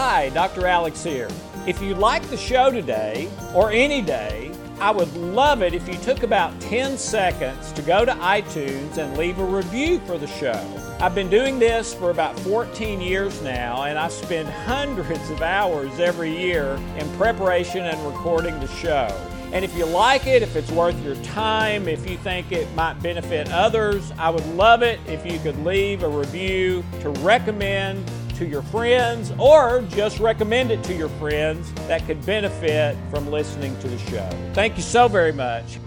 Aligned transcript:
Hi, 0.00 0.28
Dr. 0.28 0.64
Alex 0.64 1.02
here. 1.02 1.26
If 1.66 1.82
you 1.82 1.92
like 1.96 2.22
the 2.30 2.36
show 2.36 2.70
today, 2.70 3.28
or 3.52 3.72
any 3.72 4.00
day, 4.00 4.52
I 4.78 4.92
would 4.92 5.12
love 5.16 5.60
it 5.60 5.74
if 5.74 5.88
you 5.88 5.94
took 5.94 6.22
about 6.22 6.58
10 6.60 6.96
seconds 6.96 7.72
to 7.72 7.82
go 7.82 8.04
to 8.04 8.12
iTunes 8.12 8.96
and 8.96 9.18
leave 9.18 9.40
a 9.40 9.44
review 9.44 9.98
for 10.06 10.16
the 10.16 10.28
show. 10.28 10.54
I've 11.00 11.16
been 11.16 11.28
doing 11.28 11.58
this 11.58 11.94
for 11.94 12.12
about 12.12 12.38
14 12.38 13.00
years 13.00 13.42
now, 13.42 13.82
and 13.82 13.98
I 13.98 14.06
spend 14.06 14.48
hundreds 14.66 15.30
of 15.30 15.42
hours 15.42 15.98
every 15.98 16.30
year 16.30 16.78
in 16.96 17.10
preparation 17.16 17.84
and 17.84 18.06
recording 18.06 18.56
the 18.60 18.68
show. 18.68 19.08
And 19.52 19.64
if 19.64 19.76
you 19.76 19.84
like 19.84 20.28
it, 20.28 20.42
if 20.42 20.54
it's 20.54 20.70
worth 20.70 21.02
your 21.02 21.16
time, 21.24 21.88
if 21.88 22.08
you 22.08 22.18
think 22.18 22.52
it 22.52 22.72
might 22.76 23.02
benefit 23.02 23.50
others, 23.50 24.12
I 24.16 24.30
would 24.30 24.46
love 24.54 24.82
it 24.82 25.00
if 25.08 25.26
you 25.26 25.40
could 25.40 25.58
leave 25.64 26.04
a 26.04 26.08
review 26.08 26.84
to 27.00 27.10
recommend 27.10 28.08
to 28.38 28.46
your 28.46 28.62
friends 28.62 29.32
or 29.38 29.82
just 29.90 30.20
recommend 30.20 30.70
it 30.70 30.82
to 30.84 30.94
your 30.94 31.08
friends 31.10 31.72
that 31.88 32.06
could 32.06 32.24
benefit 32.24 32.96
from 33.10 33.30
listening 33.30 33.78
to 33.80 33.88
the 33.88 33.98
show. 33.98 34.28
Thank 34.54 34.76
you 34.76 34.82
so 34.82 35.08
very 35.08 35.32
much. 35.32 35.78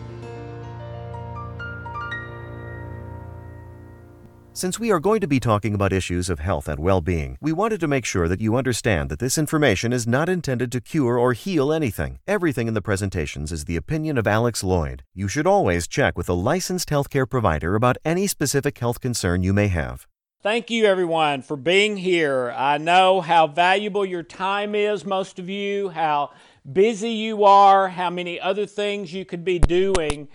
Since 4.54 4.80
we 4.80 4.92
are 4.92 5.00
going 5.00 5.22
to 5.22 5.28
be 5.28 5.40
talking 5.40 5.74
about 5.74 5.94
issues 5.94 6.30
of 6.30 6.40
health 6.40 6.68
and 6.68 6.78
well 6.78 7.02
being, 7.02 7.38
we 7.42 7.54
wanted 7.54 7.80
to 7.80 7.88
make 7.88 8.06
sure 8.06 8.28
that 8.28 8.42
you 8.42 8.56
understand 8.56 9.10
that 9.10 9.18
this 9.18 9.38
information 9.38 9.94
is 9.94 10.06
not 10.06 10.30
intended 10.30 10.72
to 10.74 10.82
cure 10.82 11.18
or 11.18 11.34
heal 11.34 11.72
anything. 11.74 12.20
Everything 12.28 12.68
in 12.68 12.76
the 12.76 12.82
presentations 12.82 13.52
is 13.52 13.66
the 13.66 13.78
opinion 13.78 14.18
of 14.20 14.28
Alex 14.28 14.62
Loyd. 14.62 15.02
You 15.16 15.28
should 15.28 15.48
always 15.48 15.88
check 15.88 16.18
with 16.18 16.30
a 16.30 16.34
licensed 16.34 16.90
healthcare 16.90 17.28
provider 17.28 17.76
about 17.76 17.98
any 18.04 18.28
specific 18.28 18.78
health 18.78 19.00
concern 19.00 19.42
you 19.42 19.54
may 19.54 19.70
have. 19.70 20.06
Thank 20.44 20.72
you, 20.72 20.86
everyone, 20.86 21.44
for 21.44 21.56
being 21.56 21.98
here. 21.98 22.52
I 22.58 22.80
know 22.80 23.22
how 23.22 23.46
valuable 23.46 24.04
your 24.04 24.24
time 24.24 24.74
is, 24.74 25.06
most 25.06 25.38
of 25.38 25.50
you, 25.50 25.90
how 25.90 26.32
busy 26.74 27.12
you 27.12 27.44
are, 27.44 27.90
how 27.90 28.10
many 28.10 28.40
other 28.40 28.66
things 28.66 29.14
you 29.14 29.24
could 29.24 29.46
be 29.46 29.60
doing. 29.60 30.30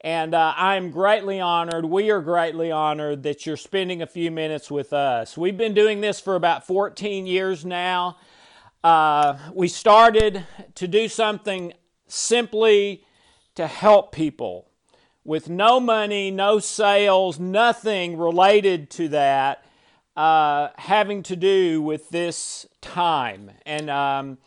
And 0.00 0.34
uh, 0.34 0.54
I 0.56 0.76
am 0.76 0.90
greatly 0.90 1.40
honored, 1.40 1.84
we 1.84 2.10
are 2.10 2.22
greatly 2.22 2.72
honored 2.72 3.22
that 3.24 3.44
you're 3.44 3.58
spending 3.58 4.00
a 4.00 4.06
few 4.06 4.30
minutes 4.30 4.70
with 4.70 4.94
us. 4.94 5.36
We've 5.36 5.58
been 5.58 5.74
doing 5.74 6.00
this 6.00 6.20
for 6.20 6.36
about 6.36 6.66
14 6.66 7.26
years 7.26 7.62
now. 7.62 8.16
Uh, 8.82 9.36
we 9.52 9.68
started 9.68 10.46
to 10.76 10.88
do 10.88 11.06
something 11.06 11.74
simply 12.06 13.04
to 13.56 13.66
help 13.66 14.10
people 14.10 14.69
with 15.24 15.48
no 15.48 15.80
money, 15.80 16.30
no 16.30 16.58
sales, 16.58 17.38
nothing 17.38 18.16
related 18.16 18.90
to 18.90 19.08
that 19.08 19.64
uh, 20.16 20.68
having 20.76 21.22
to 21.24 21.36
do 21.36 21.80
with 21.80 22.10
this 22.10 22.66
time. 22.80 23.50
And 23.64 23.88
um, 23.88 24.38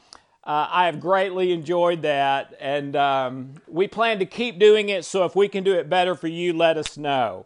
uh, 0.44 0.68
I 0.70 0.86
have 0.86 1.00
greatly 1.00 1.52
enjoyed 1.52 2.02
that. 2.04 2.54
And 2.60 2.96
um, 2.96 3.56
we 3.68 3.88
plan 3.88 4.20
to 4.20 4.26
keep 4.26 4.60
doing 4.60 4.90
it. 4.90 5.06
So 5.06 5.26
if 5.26 5.36
we 5.36 5.48
can 5.48 5.64
do 5.64 5.74
it 5.74 5.90
better 5.90 6.16
for 6.16 6.28
you, 6.28 6.54
let 6.54 6.78
us 6.78 6.98
know. 6.98 7.46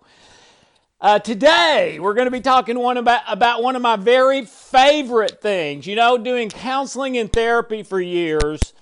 Uh, 0.99 1.19
today, 1.19 1.99
we're 1.99 2.15
going 2.15 2.25
to 2.25 2.31
be 2.31 2.41
talking 2.41 2.79
one 2.79 2.97
about, 2.97 3.21
about 3.27 3.61
one 3.61 3.75
of 3.75 3.81
my 3.81 3.95
very 3.95 4.43
favorite 4.43 5.41
things. 5.41 5.85
You 5.85 5.95
know, 5.95 6.17
doing 6.17 6.49
counseling 6.49 7.17
and 7.17 7.31
therapy 7.31 7.83
for 7.83 8.01
years. 8.01 8.73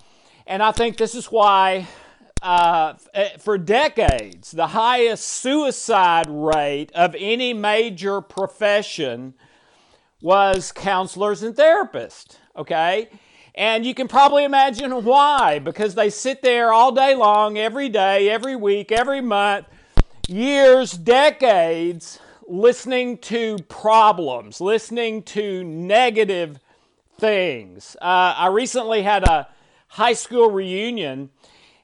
And 0.48 0.64
I 0.64 0.72
think 0.72 0.98
this 0.98 1.14
is 1.14 1.26
why 1.26 1.88
uh, 2.42 2.94
for 3.40 3.58
decades, 3.58 4.52
the 4.52 4.68
highest 4.68 5.28
suicide 5.28 6.28
rate 6.30 6.92
of 6.94 7.16
any 7.18 7.54
major 7.54 8.22
profession 8.22 9.34
was 10.22 10.72
counselors 10.72 11.44
and 11.44 11.56
therapists, 11.56 12.38
okay? 12.56 13.10
And 13.54 13.86
you 13.86 13.94
can 13.94 14.08
probably 14.08 14.44
imagine 14.44 15.04
why, 15.04 15.60
because 15.60 15.96
they 15.96 16.10
sit 16.10 16.42
there 16.42 16.74
all 16.74 16.92
day 16.92 17.16
long, 17.16 17.58
every 17.58 17.90
day, 17.90 18.30
every 18.30 18.56
week, 18.56 18.92
every 18.92 19.22
month, 19.22 19.68
years, 20.28 20.92
decades, 20.92 22.20
listening 22.48 23.18
to 23.20 23.58
problems, 23.70 24.60
listening 24.60 25.24
to 25.24 25.64
negative 25.64 26.60
things. 27.18 27.96
Uh, 28.02 28.36
I 28.38 28.48
recently 28.48 29.04
had 29.04 29.24
a 29.24 29.48
high 29.88 30.14
school 30.14 30.52
reunion 30.52 31.30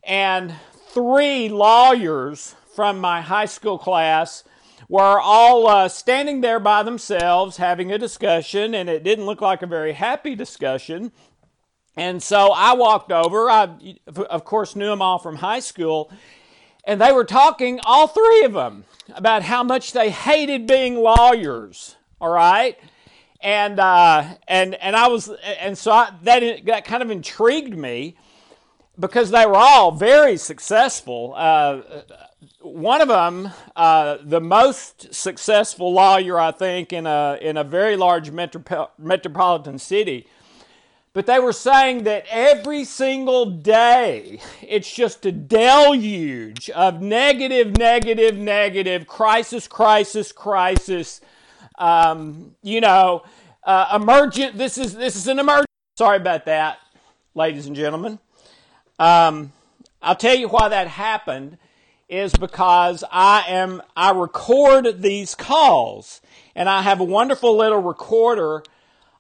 and 0.03 0.53
three 0.89 1.50
lawyers 1.50 2.56
from 2.75 3.00
my 3.00 3.22
high 3.22 3.45
school 3.45 3.78
class 3.78 4.44
were 4.89 5.19
all 5.22 5.67
uh, 5.67 5.88
standing 5.88 6.41
there 6.41 6.59
by 6.59 6.84
themselves 6.84 7.57
having 7.57 7.91
a 7.91 7.97
discussion, 7.97 8.75
and 8.75 8.90
it 8.90 9.03
didn't 9.03 9.25
look 9.25 9.41
like 9.41 9.61
a 9.61 9.67
very 9.67 9.94
happy 9.94 10.35
discussion. 10.35 11.11
And 11.95 12.22
so 12.22 12.51
I 12.51 12.73
walked 12.73 13.11
over. 13.11 13.50
I, 13.50 13.69
of 14.29 14.45
course, 14.45 14.75
knew 14.75 14.88
them 14.88 15.01
all 15.01 15.19
from 15.19 15.38
high 15.38 15.59
school. 15.59 16.11
And 16.84 17.00
they 17.00 17.11
were 17.11 17.25
talking, 17.25 17.79
all 17.84 18.07
three 18.07 18.44
of 18.44 18.53
them, 18.53 18.85
about 19.13 19.44
how 19.44 19.63
much 19.63 19.94
they 19.94 20.09
hated 20.09 20.67
being 20.67 20.95
lawyers. 20.95 21.95
All 22.19 22.31
right? 22.31 22.78
And, 23.41 23.79
uh, 23.79 24.35
and, 24.47 24.75
and 24.75 24.95
I 24.95 25.07
was, 25.07 25.29
and 25.59 25.78
so 25.78 25.91
I, 25.91 26.11
that, 26.23 26.66
that 26.66 26.85
kind 26.85 27.03
of 27.03 27.11
intrigued 27.11 27.78
me 27.78 28.16
because 29.00 29.31
they 29.31 29.46
were 29.46 29.56
all 29.56 29.91
very 29.91 30.38
successful. 30.38 31.34
Uh, 31.35 31.81
one 32.62 33.02
of 33.02 33.07
them, 33.07 33.52
uh, 33.75 34.18
the 34.24 34.41
most 34.41 35.13
successful 35.13 35.94
lawyer, 35.94 36.40
I 36.40 36.52
think, 36.52 36.94
in 36.94 37.07
a, 37.07 37.38
in 37.41 37.57
a 37.57 37.63
very 37.63 37.96
large 37.96 38.31
metropolitan 38.31 39.79
city. 39.79 40.28
But 41.13 41.25
they 41.25 41.40
were 41.40 41.52
saying 41.52 42.03
that 42.03 42.25
every 42.29 42.85
single 42.85 43.46
day, 43.46 44.40
it's 44.62 44.90
just 44.90 45.25
a 45.25 45.31
deluge 45.31 46.69
of 46.69 47.02
negative, 47.02 47.75
negative, 47.78 48.38
negative, 48.38 49.08
crisis, 49.08 49.68
crisis, 49.68 50.31
crisis. 50.31 51.19
Um, 51.78 52.56
you 52.63 52.79
know, 52.79 53.23
uh, 53.63 54.00
emergent. 54.02 54.58
This 54.58 54.78
is 54.78 54.96
this 54.96 55.18
is 55.18 55.28
an 55.28 55.40
emergent. 55.40 55.68
Sorry 55.97 56.16
about 56.16 56.46
that, 56.46 56.78
ladies 57.35 57.66
and 57.66 57.75
gentlemen. 57.75 58.19
Um, 59.01 59.51
I'll 60.00 60.16
tell 60.16 60.35
you 60.35 60.47
why 60.47 60.69
that 60.69 60.88
happened 60.88 61.57
is 62.07 62.34
because 62.34 63.03
I 63.12 63.45
am 63.47 63.81
I 63.97 64.12
record 64.12 65.01
these 65.01 65.34
calls 65.34 66.22
and 66.53 66.69
I 66.69 66.84
have 66.84 67.00
a 67.00 67.03
wonderful 67.03 67.57
little 67.57 67.81
recorder 67.81 68.61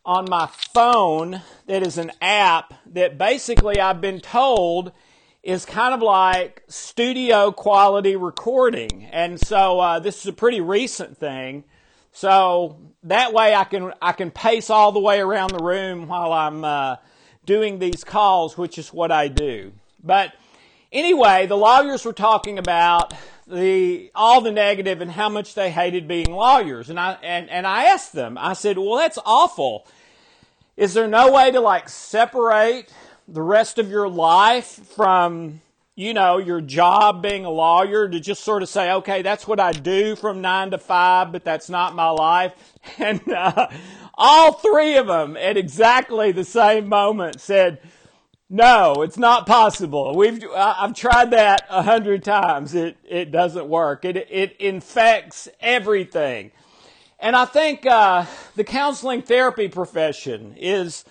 on 0.05 0.29
my 0.29 0.47
phone 0.71 1.41
that 1.65 1.81
is 1.81 1.97
an 1.97 2.11
app 2.21 2.75
that 2.93 3.17
basically 3.17 3.79
I've 3.79 4.01
been 4.01 4.19
told 4.19 4.91
is 5.41 5.65
kind 5.65 5.95
of 5.95 6.03
like 6.03 6.61
studio 6.67 7.51
quality 7.51 8.15
recording. 8.15 9.05
And 9.05 9.39
so 9.39 9.79
uh, 9.79 9.97
this 9.97 10.19
is 10.19 10.27
a 10.27 10.33
pretty 10.33 10.61
recent 10.61 11.17
thing. 11.17 11.63
So 12.11 12.77
that 13.01 13.33
way 13.33 13.55
I 13.55 13.63
can 13.63 13.93
I 13.99 14.11
can 14.11 14.29
pace 14.29 14.69
all 14.69 14.91
the 14.91 14.99
way 14.99 15.19
around 15.19 15.49
the 15.49 15.63
room 15.63 16.07
while 16.07 16.31
I'm 16.31 16.63
uh, 16.63 16.97
doing 17.45 17.79
these 17.79 18.03
calls, 18.03 18.57
which 18.57 18.77
is 18.77 18.93
what 18.93 19.11
I 19.11 19.27
do. 19.27 19.73
But 20.03 20.33
anyway, 20.91 21.47
the 21.47 21.57
lawyers 21.57 22.05
were 22.05 22.13
talking 22.13 22.57
about 22.57 23.13
the 23.47 24.11
all 24.15 24.41
the 24.41 24.51
negative 24.51 25.01
and 25.01 25.11
how 25.11 25.29
much 25.29 25.53
they 25.55 25.71
hated 25.71 26.07
being 26.07 26.31
lawyers. 26.31 26.89
And 26.89 26.99
I 26.99 27.17
and, 27.23 27.49
and 27.49 27.67
I 27.67 27.85
asked 27.85 28.13
them, 28.13 28.37
I 28.37 28.53
said, 28.53 28.77
Well 28.77 28.95
that's 28.95 29.19
awful. 29.25 29.87
Is 30.77 30.93
there 30.93 31.07
no 31.07 31.31
way 31.31 31.51
to 31.51 31.59
like 31.59 31.89
separate 31.89 32.91
the 33.27 33.41
rest 33.41 33.77
of 33.77 33.89
your 33.89 34.09
life 34.09 34.65
from 34.95 35.61
you 35.95 36.13
know, 36.13 36.37
your 36.37 36.61
job 36.61 37.21
being 37.21 37.45
a 37.45 37.49
lawyer 37.49 38.07
to 38.07 38.19
just 38.19 38.43
sort 38.43 38.63
of 38.63 38.69
say, 38.69 38.91
okay, 38.91 39.21
that's 39.21 39.47
what 39.47 39.59
I 39.59 39.71
do 39.71 40.15
from 40.15 40.41
nine 40.41 40.71
to 40.71 40.77
five, 40.77 41.31
but 41.31 41.43
that's 41.43 41.69
not 41.69 41.95
my 41.95 42.09
life. 42.09 42.53
And 42.97 43.21
uh, 43.31 43.67
all 44.15 44.53
three 44.53 44.97
of 44.97 45.05
them 45.05 45.37
at 45.37 45.55
exactly 45.55 46.31
the 46.31 46.43
same 46.43 46.89
moment 46.89 47.39
said, 47.39 47.79
no, 48.53 49.01
it's 49.01 49.17
not 49.17 49.47
possible. 49.47 50.13
We've 50.13 50.43
I've 50.53 50.93
tried 50.93 51.31
that 51.31 51.65
a 51.69 51.83
hundred 51.83 52.21
times. 52.21 52.75
It 52.75 52.97
it 53.07 53.31
doesn't 53.31 53.67
work. 53.67 54.03
It 54.03 54.17
it 54.17 54.57
infects 54.57 55.47
everything. 55.61 56.51
And 57.17 57.33
I 57.35 57.45
think 57.45 57.85
uh, 57.85 58.25
the 58.57 58.65
counseling 58.65 59.21
therapy 59.21 59.69
profession 59.69 60.55
is 60.57 61.05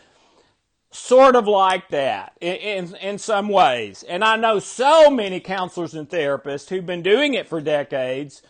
sort 0.90 1.34
of 1.34 1.46
like 1.46 1.88
that 1.90 2.32
in, 2.40 2.56
in, 2.56 2.94
in, 2.96 3.18
some 3.18 3.48
ways. 3.48 4.02
And 4.02 4.24
I 4.24 4.34
know 4.34 4.58
so 4.58 5.08
many 5.08 5.38
counselors 5.38 5.94
and 5.94 6.10
therapists 6.10 6.68
who've 6.68 6.84
been 6.84 7.02
doing 7.02 7.34
it 7.34 7.48
for 7.48 7.60
decades 7.60 8.42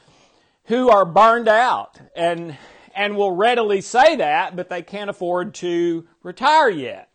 who 0.65 0.89
are 0.89 1.05
burned 1.05 1.49
out 1.49 2.01
and, 2.17 2.57
and 2.95 3.15
will 3.15 3.33
readily 3.33 3.83
say 3.83 4.17
that, 4.17 4.57
but 4.57 4.71
they 4.71 4.81
can't 4.81 5.11
afford 5.11 5.53
to 5.57 6.09
retire 6.23 6.71
yet. 6.71 7.10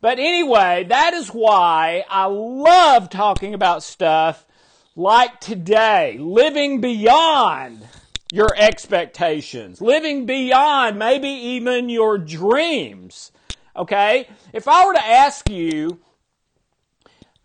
But 0.00 0.18
anyway, 0.18 0.86
that 0.88 1.14
is 1.14 1.28
why 1.28 2.04
I 2.08 2.26
love 2.26 3.10
talking 3.10 3.52
about 3.52 3.82
stuff 3.82 4.46
like 4.94 5.40
today, 5.40 6.16
living 6.20 6.80
beyond 6.80 7.86
your 8.32 8.54
expectations, 8.56 9.80
living 9.80 10.26
beyond 10.26 10.98
maybe 10.98 11.28
even 11.28 11.88
your 11.88 12.18
dreams. 12.18 13.32
Okay? 13.74 14.28
If 14.52 14.68
I 14.68 14.86
were 14.86 14.94
to 14.94 15.04
ask 15.04 15.48
you, 15.48 15.98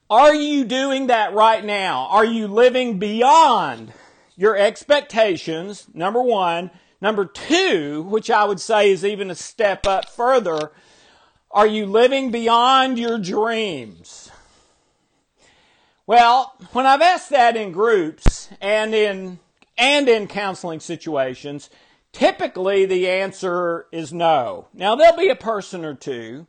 are 0.09 0.35
you 0.35 0.63
doing 0.65 1.07
that 1.07 1.33
right 1.33 1.63
now? 1.63 2.07
Are 2.11 2.25
you 2.25 2.47
living 2.47 3.00
beyond 3.00 3.94
your 4.35 4.55
expectations? 4.55 5.88
Number 5.94 6.21
one. 6.21 6.69
Number 7.01 7.25
two, 7.25 8.03
which 8.03 8.29
I 8.29 8.45
would 8.45 8.61
say 8.61 8.89
is 8.89 9.03
even 9.03 9.29
a 9.29 9.35
step 9.35 9.85
up 9.85 10.07
further, 10.07 10.71
are 11.53 11.67
you 11.67 11.85
living 11.85 12.31
beyond 12.31 12.97
your 12.97 13.19
dreams? 13.19 14.31
Well, 16.05 16.53
when 16.73 16.85
I've 16.85 17.01
asked 17.01 17.29
that 17.29 17.55
in 17.55 17.71
groups 17.71 18.50
and 18.59 18.94
in 18.94 19.39
and 19.77 20.09
in 20.09 20.27
counseling 20.27 20.79
situations, 20.79 21.69
typically 22.11 22.85
the 22.85 23.09
answer 23.09 23.88
is 23.91 24.11
no. 24.11 24.67
Now, 24.73 24.95
there'll 24.95 25.17
be 25.17 25.29
a 25.29 25.35
person 25.35 25.85
or 25.85 25.94
two 25.94 26.47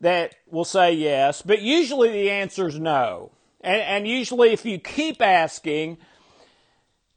that 0.00 0.34
will 0.50 0.64
say 0.64 0.92
yes, 0.92 1.40
but 1.40 1.62
usually 1.62 2.10
the 2.10 2.30
answer 2.30 2.68
is 2.68 2.78
no. 2.78 3.30
And, 3.60 3.80
and 3.80 4.08
usually, 4.08 4.52
if 4.52 4.64
you 4.64 4.78
keep 4.78 5.22
asking, 5.22 5.98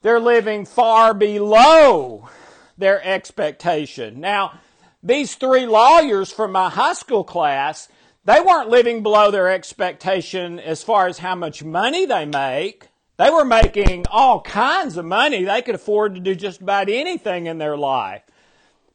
they're 0.01 0.19
living 0.19 0.65
far 0.65 1.13
below 1.13 2.30
their 2.77 3.04
expectation. 3.04 4.19
Now, 4.21 4.59
these 5.04 5.36
three 5.36 5.66
lawyers 5.66 6.32
from 6.32 6.52
my 6.52 6.70
high 6.70 6.94
school 6.94 7.24
class, 7.24 7.88
they 8.26 8.42
weren't 8.42 8.70
living 8.70 9.04
below 9.04 9.32
their 9.32 9.50
expectation 9.50 10.60
as 10.60 10.84
far 10.84 11.08
as 11.08 11.20
how 11.20 11.36
much 11.36 11.64
money 11.64 12.06
they 12.06 12.26
make. 12.26 12.90
They 13.18 13.30
were 13.30 13.46
making 13.46 14.06
all 14.12 14.42
kinds 14.42 14.98
of 14.98 15.06
money. 15.06 15.44
They 15.44 15.62
could 15.62 15.76
afford 15.76 16.16
to 16.16 16.22
do 16.22 16.36
just 16.36 16.62
about 16.62 16.90
anything 16.90 17.48
in 17.48 17.58
their 17.58 17.78
life. 17.78 18.22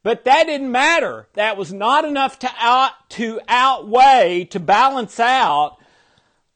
But 0.03 0.25
that 0.25 0.47
didn't 0.47 0.71
matter. 0.71 1.29
That 1.35 1.57
was 1.57 1.73
not 1.73 2.05
enough 2.05 2.39
to 2.41 2.51
out, 2.59 2.93
to 3.11 3.41
outweigh, 3.49 4.45
to 4.51 4.61
balance 4.61 5.19
out 5.21 5.79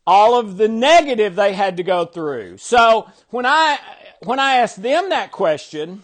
all 0.07 0.39
of 0.39 0.57
the 0.57 0.69
negative 0.69 1.35
they 1.35 1.53
had 1.53 1.77
to 1.77 1.83
go 1.83 2.05
through. 2.05 2.59
So 2.59 3.09
when 3.31 3.47
I, 3.47 3.79
when 4.23 4.39
I 4.39 4.57
asked 4.57 4.83
them 4.83 5.11
that 5.11 5.33
question, 5.33 6.03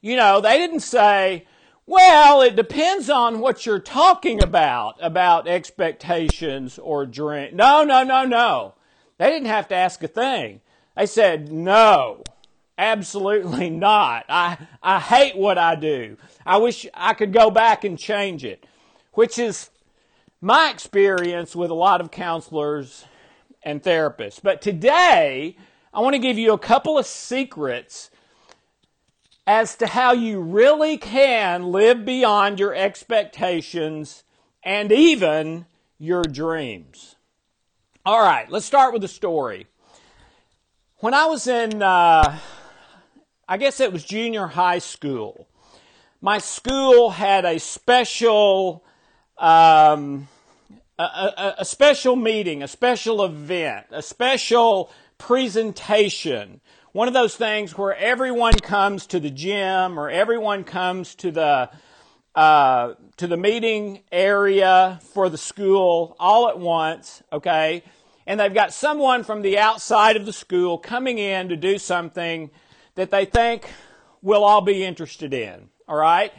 you 0.00 0.16
know, 0.16 0.40
they 0.40 0.58
didn't 0.58 0.80
say, 0.80 1.46
well, 1.86 2.40
it 2.40 2.56
depends 2.56 3.10
on 3.10 3.40
what 3.40 3.66
you're 3.66 3.78
talking 3.78 4.42
about, 4.42 4.96
about 5.00 5.46
expectations 5.46 6.78
or 6.78 7.04
dream. 7.04 7.56
No, 7.56 7.84
no, 7.84 8.02
no, 8.02 8.24
no. 8.24 8.74
They 9.18 9.28
didn't 9.30 9.48
have 9.48 9.68
to 9.68 9.74
ask 9.74 10.02
a 10.02 10.08
thing. 10.08 10.60
They 10.96 11.06
said, 11.06 11.52
no, 11.52 12.22
absolutely 12.78 13.68
not. 13.88 14.24
I, 14.28 14.58
I 14.82 14.98
hate 14.98 15.36
what 15.36 15.58
I 15.58 15.74
do. 15.74 16.16
I 16.46 16.56
wish 16.56 16.86
I 16.94 17.14
could 17.14 17.32
go 17.32 17.50
back 17.50 17.84
and 17.84 17.98
change 17.98 18.44
it, 18.44 18.66
which 19.12 19.38
is 19.38 19.70
my 20.40 20.70
experience 20.70 21.54
with 21.54 21.70
a 21.70 21.74
lot 21.74 22.00
of 22.00 22.10
counselors 22.10 23.04
and 23.62 23.82
therapists. 23.82 24.40
But 24.42 24.62
today, 24.62 25.56
I 25.92 26.00
want 26.00 26.14
to 26.14 26.18
give 26.18 26.38
you 26.38 26.52
a 26.52 26.58
couple 26.58 26.98
of 26.98 27.06
secrets 27.06 28.10
as 29.46 29.76
to 29.76 29.86
how 29.86 30.12
you 30.12 30.40
really 30.40 30.96
can 30.96 31.70
live 31.70 32.04
beyond 32.04 32.58
your 32.58 32.74
expectations 32.74 34.24
and 34.62 34.90
even 34.90 35.66
your 35.98 36.22
dreams. 36.22 37.16
All 38.06 38.20
right, 38.20 38.50
let's 38.50 38.66
start 38.66 38.92
with 38.92 39.04
a 39.04 39.08
story. 39.08 39.66
When 40.98 41.12
I 41.12 41.26
was 41.26 41.46
in, 41.46 41.82
uh, 41.82 42.38
I 43.48 43.56
guess 43.58 43.80
it 43.80 43.92
was 43.92 44.04
junior 44.04 44.46
high 44.46 44.78
school, 44.78 45.46
my 46.22 46.38
school 46.38 47.10
had 47.10 47.44
a 47.44 47.58
special, 47.58 48.82
um, 49.36 50.28
a, 50.98 51.02
a, 51.02 51.54
a 51.58 51.64
special 51.66 52.16
meeting, 52.16 52.62
a 52.62 52.68
special 52.68 53.22
event, 53.22 53.86
a 53.90 54.00
special 54.00 54.90
presentation. 55.18 56.60
One 56.92 57.08
of 57.08 57.14
those 57.14 57.36
things 57.36 57.76
where 57.76 57.96
everyone 57.96 58.54
comes 58.54 59.06
to 59.08 59.20
the 59.20 59.30
gym 59.30 59.98
or 59.98 60.08
everyone 60.10 60.64
comes 60.64 61.14
to 61.16 61.30
the 61.30 61.70
uh, 62.34 62.94
to 63.16 63.26
the 63.28 63.36
meeting 63.36 64.02
area 64.10 65.00
for 65.12 65.28
the 65.28 65.38
school 65.38 66.16
all 66.18 66.48
at 66.48 66.58
once. 66.58 67.22
Okay, 67.32 67.82
and 68.26 68.40
they've 68.40 68.54
got 68.54 68.72
someone 68.72 69.24
from 69.24 69.42
the 69.42 69.58
outside 69.58 70.16
of 70.16 70.26
the 70.26 70.32
school 70.32 70.78
coming 70.78 71.18
in 71.18 71.48
to 71.48 71.56
do 71.56 71.78
something 71.78 72.50
that 72.94 73.10
they 73.10 73.24
think 73.24 73.70
we'll 74.22 74.44
all 74.44 74.62
be 74.62 74.84
interested 74.84 75.34
in. 75.34 75.68
All 75.86 75.96
right? 75.96 76.32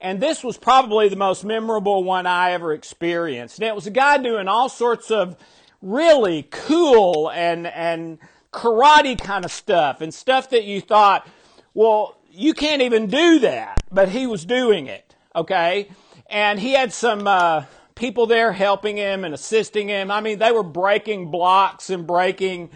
And 0.00 0.20
this 0.20 0.42
was 0.42 0.56
probably 0.56 1.08
the 1.08 1.16
most 1.16 1.44
memorable 1.44 2.04
one 2.04 2.26
I 2.26 2.52
ever 2.52 2.72
experienced. 2.72 3.58
And 3.58 3.68
it 3.68 3.74
was 3.74 3.86
a 3.86 3.90
guy 3.90 4.18
doing 4.18 4.48
all 4.48 4.68
sorts 4.68 5.10
of 5.10 5.36
really 5.82 6.46
cool 6.50 7.30
and, 7.30 7.66
and 7.66 8.18
karate 8.52 9.18
kind 9.18 9.44
of 9.44 9.52
stuff 9.52 10.00
and 10.00 10.12
stuff 10.12 10.50
that 10.50 10.64
you 10.64 10.80
thought, 10.80 11.26
well, 11.74 12.18
you 12.30 12.54
can't 12.54 12.82
even 12.82 13.06
do 13.06 13.40
that. 13.40 13.82
But 13.90 14.08
he 14.10 14.26
was 14.26 14.44
doing 14.44 14.86
it. 14.86 15.14
Okay? 15.34 15.90
And 16.28 16.60
he 16.60 16.72
had 16.72 16.92
some, 16.92 17.26
uh, 17.26 17.64
people 18.00 18.26
there 18.26 18.52
helping 18.52 18.96
him 18.96 19.24
and 19.24 19.34
assisting 19.34 19.88
him. 19.88 20.10
I 20.10 20.22
mean, 20.22 20.38
they 20.38 20.50
were 20.50 20.62
breaking 20.62 21.30
blocks 21.30 21.90
and 21.90 22.06
breaking 22.06 22.70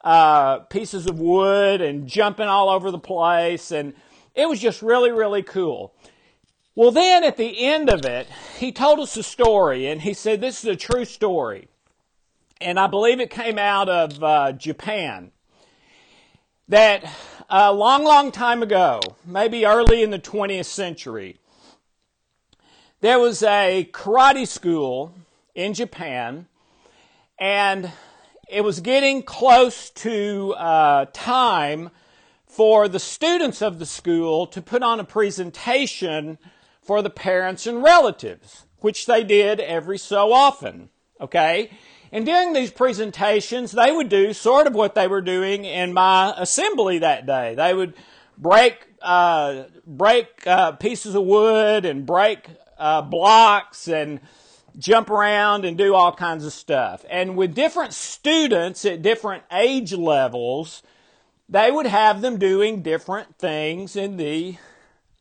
uh, 0.00 0.60
pieces 0.60 1.06
of 1.06 1.20
wood 1.20 1.82
and 1.82 2.08
jumping 2.08 2.46
all 2.46 2.70
over 2.70 2.90
the 2.90 2.98
place. 2.98 3.70
And 3.70 3.92
it 4.34 4.48
was 4.48 4.58
just 4.58 4.80
really, 4.80 5.12
really 5.12 5.42
cool. 5.42 5.94
Well, 6.74 6.90
then 6.92 7.24
at 7.24 7.36
the 7.36 7.62
end 7.62 7.90
of 7.90 8.06
it, 8.06 8.26
he 8.58 8.72
told 8.72 9.00
us 9.00 9.16
a 9.18 9.22
story 9.22 9.86
and 9.86 10.00
he 10.00 10.14
said, 10.14 10.40
This 10.40 10.64
is 10.64 10.70
a 10.70 10.76
true 10.76 11.04
story. 11.04 11.68
And 12.60 12.78
I 12.78 12.88
believe 12.88 13.20
it 13.20 13.30
came 13.30 13.58
out 13.58 13.88
of 13.88 14.22
uh, 14.22 14.52
Japan. 14.52 15.32
That 16.68 17.04
a 17.48 17.72
long, 17.72 18.04
long 18.04 18.30
time 18.30 18.62
ago, 18.62 19.00
maybe 19.24 19.64
early 19.64 20.02
in 20.02 20.10
the 20.10 20.18
20th 20.18 20.66
century, 20.66 21.38
there 23.00 23.18
was 23.18 23.42
a 23.42 23.88
karate 23.92 24.46
school 24.46 25.14
in 25.54 25.72
Japan, 25.72 26.48
and 27.38 27.90
it 28.46 28.62
was 28.62 28.80
getting 28.80 29.22
close 29.22 29.88
to 29.90 30.54
uh, 30.58 31.06
time 31.14 31.90
for 32.46 32.88
the 32.88 33.00
students 33.00 33.62
of 33.62 33.78
the 33.78 33.86
school 33.86 34.46
to 34.48 34.60
put 34.60 34.82
on 34.82 35.00
a 35.00 35.04
presentation 35.04 36.36
for 36.82 37.00
the 37.00 37.08
parents 37.08 37.66
and 37.66 37.82
relatives, 37.82 38.66
which 38.80 39.06
they 39.06 39.24
did 39.24 39.60
every 39.60 39.96
so 39.96 40.30
often. 40.32 40.90
Okay? 41.20 41.70
And 42.12 42.26
during 42.26 42.52
these 42.52 42.72
presentations, 42.72 43.72
they 43.72 43.92
would 43.92 44.08
do 44.08 44.32
sort 44.32 44.66
of 44.66 44.74
what 44.74 44.94
they 44.94 45.06
were 45.06 45.20
doing 45.20 45.64
in 45.64 45.92
my 45.92 46.34
assembly 46.36 46.98
that 46.98 47.26
day. 47.26 47.54
They 47.54 47.72
would 47.72 47.94
break 48.36 48.86
uh, 49.00 49.64
break 49.86 50.46
uh, 50.46 50.72
pieces 50.72 51.14
of 51.14 51.24
wood 51.24 51.84
and 51.84 52.04
break 52.04 52.46
uh, 52.78 53.02
blocks 53.02 53.88
and 53.88 54.20
jump 54.78 55.10
around 55.10 55.64
and 55.64 55.76
do 55.76 55.94
all 55.94 56.14
kinds 56.14 56.44
of 56.44 56.52
stuff. 56.52 57.04
And 57.08 57.36
with 57.36 57.54
different 57.54 57.94
students 57.94 58.84
at 58.84 59.02
different 59.02 59.44
age 59.52 59.92
levels, 59.92 60.82
they 61.48 61.70
would 61.70 61.86
have 61.86 62.20
them 62.20 62.38
doing 62.38 62.82
different 62.82 63.36
things 63.36 63.96
in 63.96 64.16
the 64.16 64.56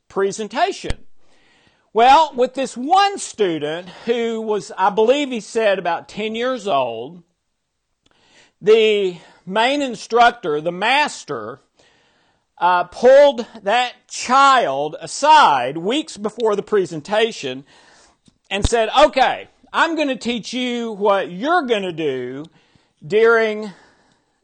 presentation. 0.07 1.05
Well, 1.91 2.33
with 2.35 2.53
this 2.53 2.77
one 2.77 3.17
student 3.17 3.89
who 4.05 4.41
was, 4.41 4.71
I 4.77 4.91
believe 4.91 5.31
he 5.31 5.39
said 5.39 5.79
about 5.79 6.07
10 6.07 6.35
years 6.35 6.67
old, 6.67 7.23
the 8.61 9.17
main 9.43 9.81
instructor, 9.81 10.61
the 10.61 10.71
master, 10.71 11.61
uh, 12.59 12.83
pulled 12.83 13.47
that 13.63 14.07
child 14.07 14.97
aside 15.01 15.77
weeks 15.77 16.15
before 16.15 16.55
the 16.55 16.61
presentation 16.61 17.65
and 18.51 18.63
said, 18.63 18.89
okay, 18.95 19.47
I'm 19.73 19.95
going 19.95 20.09
to 20.09 20.15
teach 20.15 20.53
you 20.53 20.91
what 20.91 21.31
you're 21.31 21.63
going 21.63 21.81
to 21.81 21.91
do 21.91 22.45
during 23.05 23.71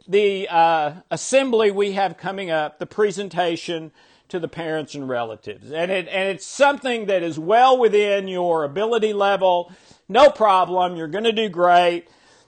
the 0.07 0.47
uh, 0.49 0.93
assembly 1.11 1.69
we 1.69 1.91
have 1.91 2.17
coming 2.17 2.49
up, 2.49 2.79
the 2.79 2.87
presentation 2.87 3.91
to 4.29 4.39
the 4.39 4.47
parents 4.47 4.95
and 4.95 5.07
relatives. 5.07 5.71
And, 5.71 5.91
it, 5.91 6.07
and 6.07 6.29
it's 6.29 6.45
something 6.45 7.05
that 7.05 7.23
is 7.23 7.37
well 7.37 7.77
within 7.77 8.27
your 8.27 8.63
ability 8.63 9.13
level. 9.13 9.71
No 10.09 10.29
problem. 10.29 10.95
You're 10.95 11.07
going 11.07 11.23
to 11.23 11.31
do 11.31 11.49
great. 11.49 12.07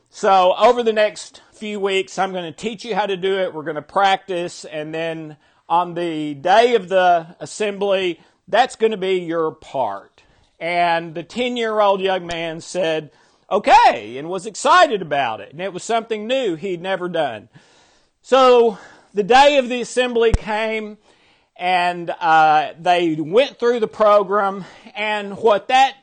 So, 0.10 0.56
over 0.58 0.84
the 0.84 0.94
next 0.94 1.42
few 1.52 1.80
weeks, 1.80 2.18
I'm 2.18 2.32
going 2.32 2.46
to 2.46 2.58
teach 2.58 2.86
you 2.86 2.96
how 2.96 3.06
to 3.06 3.18
do 3.18 3.40
it. 3.40 3.54
We're 3.54 3.64
going 3.64 3.76
to 3.76 3.82
practice. 3.82 4.66
And 4.66 4.94
then 4.94 5.38
on 5.68 5.94
the 5.94 6.34
day 6.34 6.76
of 6.76 6.90
the 6.90 7.36
assembly, 7.40 8.22
that's 8.48 8.76
going 8.76 8.92
to 8.92 8.98
be 8.98 9.20
your 9.20 9.52
part. 9.52 10.24
And 10.60 11.14
the 11.14 11.24
10 11.24 11.58
year 11.58 11.80
old 11.80 12.02
young 12.02 12.26
man 12.26 12.62
said, 12.62 13.12
okay, 13.52 14.18
and 14.18 14.30
was 14.30 14.46
excited 14.46 15.02
about 15.02 15.42
it. 15.42 15.52
And 15.52 15.62
it 15.62 15.74
was 15.74 15.84
something 15.84 16.28
new 16.28 16.56
he'd 16.56 16.82
never 16.82 17.10
done. 17.10 17.50
So 18.22 18.78
the 19.14 19.24
day 19.24 19.58
of 19.58 19.70
the 19.70 19.82
assembly 19.82 20.34
came, 20.34 20.98
and 21.58 22.10
uh, 22.10 22.74
they 22.80 23.16
went 23.16 23.60
through 23.60 23.80
the 23.80 23.88
program, 23.88 24.66
and 24.96 25.38
what 25.38 25.68
that 25.70 25.96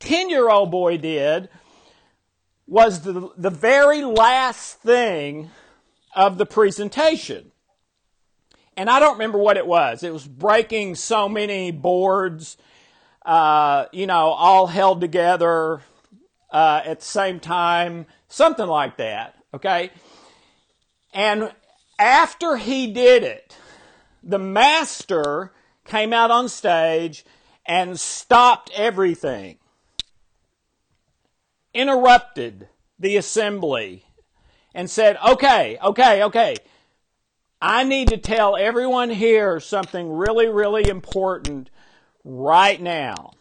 10 0.00 0.30
year 0.30 0.48
old 0.48 0.70
boy 0.70 0.96
did 0.96 1.48
was 2.66 3.02
the, 3.02 3.30
the 3.36 3.50
very 3.50 4.02
last 4.02 4.78
thing 4.80 5.50
of 6.14 6.38
the 6.38 6.46
presentation. 6.46 7.50
And 8.76 8.88
I 8.88 9.00
don't 9.00 9.14
remember 9.14 9.38
what 9.38 9.56
it 9.56 9.66
was. 9.66 10.02
It 10.02 10.12
was 10.12 10.26
breaking 10.26 10.94
so 10.94 11.28
many 11.28 11.72
boards, 11.72 12.56
uh, 13.26 13.86
you 13.92 14.06
know, 14.06 14.30
all 14.30 14.68
held 14.68 15.00
together 15.00 15.82
uh, 16.50 16.82
at 16.84 17.00
the 17.00 17.04
same 17.04 17.40
time, 17.40 18.06
something 18.28 18.66
like 18.66 18.96
that, 18.98 19.34
okay? 19.52 19.90
And 21.12 21.52
after 21.98 22.56
he 22.56 22.92
did 22.92 23.24
it, 23.24 23.56
the 24.22 24.38
master 24.38 25.52
came 25.84 26.12
out 26.12 26.30
on 26.30 26.48
stage 26.48 27.24
and 27.66 27.98
stopped 27.98 28.70
everything, 28.74 29.58
interrupted 31.74 32.68
the 32.98 33.16
assembly, 33.16 34.04
and 34.74 34.88
said, 34.90 35.16
Okay, 35.26 35.78
okay, 35.82 36.22
okay, 36.24 36.56
I 37.60 37.84
need 37.84 38.08
to 38.08 38.16
tell 38.16 38.56
everyone 38.56 39.10
here 39.10 39.60
something 39.60 40.10
really, 40.10 40.48
really 40.48 40.88
important 40.88 41.70
right 42.24 42.80
now. 42.80 43.32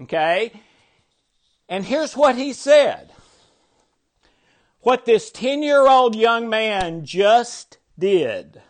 Okay? 0.00 0.52
And 1.68 1.84
here's 1.84 2.16
what 2.16 2.36
he 2.36 2.52
said. 2.52 3.12
What 4.80 5.04
this 5.04 5.30
10 5.30 5.62
year 5.62 5.86
old 5.86 6.16
young 6.16 6.48
man 6.48 7.04
just 7.04 7.78
did 7.96 8.60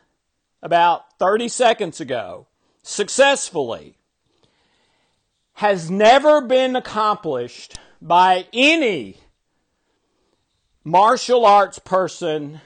about 0.62 1.18
30 1.18 1.48
seconds 1.48 2.00
ago 2.00 2.46
successfully 2.82 3.96
has 5.54 5.90
never 5.90 6.40
been 6.40 6.76
accomplished 6.76 7.78
by 8.00 8.46
any 8.52 9.18
martial 10.84 11.44
arts 11.44 11.78
person 11.78 12.60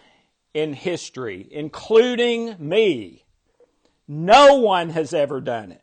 in 0.55 0.73
history, 0.73 1.47
including 1.51 2.57
me. 2.59 3.25
No 4.09 4.55
one 4.55 4.91
has 4.91 5.13
ever 5.13 5.41
done 5.41 5.73
it. 5.73 5.83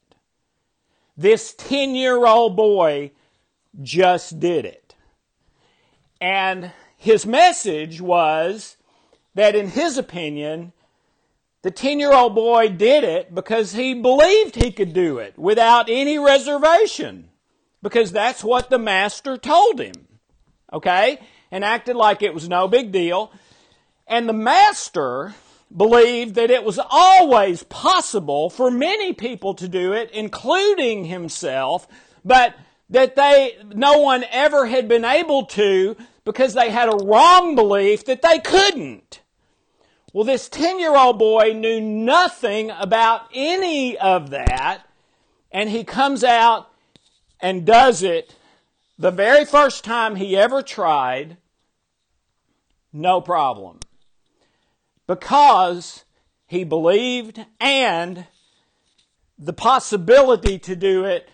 This 1.15 1.53
10 1.53 1.95
year 1.95 2.25
old 2.25 2.55
boy 2.55 3.11
just 3.81 4.39
did 4.39 4.65
it. 4.65 4.95
And 6.19 6.71
his 6.97 7.25
message 7.25 8.01
was 8.01 8.77
that, 9.35 9.55
in 9.55 9.69
his 9.69 9.97
opinion, 9.97 10.71
the 11.63 11.71
10 11.71 11.99
year 11.99 12.13
old 12.13 12.35
boy 12.35 12.69
did 12.69 13.03
it 13.03 13.33
because 13.33 13.73
he 13.73 13.93
believed 13.93 14.55
he 14.55 14.71
could 14.71 14.93
do 14.93 15.17
it 15.17 15.37
without 15.37 15.89
any 15.89 16.19
reservation. 16.19 17.29
Because 17.81 18.11
that's 18.11 18.43
what 18.43 18.69
the 18.69 18.79
master 18.79 19.37
told 19.37 19.79
him. 19.79 20.07
Okay? 20.71 21.19
And 21.51 21.63
acted 21.63 21.95
like 21.95 22.21
it 22.21 22.33
was 22.33 22.47
no 22.47 22.67
big 22.67 22.91
deal. 22.91 23.31
And 24.07 24.27
the 24.27 24.33
master 24.33 25.33
believed 25.75 26.35
that 26.35 26.51
it 26.51 26.63
was 26.63 26.79
always 26.89 27.63
possible 27.63 28.49
for 28.49 28.69
many 28.69 29.13
people 29.13 29.53
to 29.55 29.67
do 29.67 29.93
it, 29.93 30.11
including 30.11 31.05
himself, 31.05 31.87
but 32.23 32.55
that 32.89 33.15
they, 33.15 33.57
no 33.73 33.99
one 33.99 34.23
ever 34.31 34.65
had 34.65 34.87
been 34.87 35.05
able 35.05 35.45
to 35.45 35.95
because 36.25 36.53
they 36.53 36.69
had 36.69 36.89
a 36.89 37.05
wrong 37.05 37.55
belief 37.55 38.05
that 38.05 38.21
they 38.21 38.39
couldn't. 38.39 39.21
Well, 40.13 40.23
this 40.23 40.47
10 40.47 40.79
year 40.79 40.95
old 40.95 41.17
boy 41.17 41.53
knew 41.53 41.81
nothing 41.81 42.69
about 42.69 43.27
any 43.33 43.97
of 43.97 44.29
that, 44.29 44.83
and 45.51 45.71
he 45.71 45.83
comes 45.83 46.23
out 46.23 46.69
and 47.39 47.65
does 47.65 48.03
it 48.03 48.35
the 48.97 49.09
very 49.09 49.43
first 49.43 49.83
time 49.83 50.15
he 50.15 50.37
ever 50.37 50.61
tried, 50.61 51.37
no 52.93 53.21
problem. 53.21 53.79
Because 55.07 56.05
he 56.45 56.63
believed 56.63 57.43
and 57.59 58.27
the 59.39 59.51
possibility 59.51 60.59
to 60.59 60.75
do 60.75 61.05
it 61.05 61.27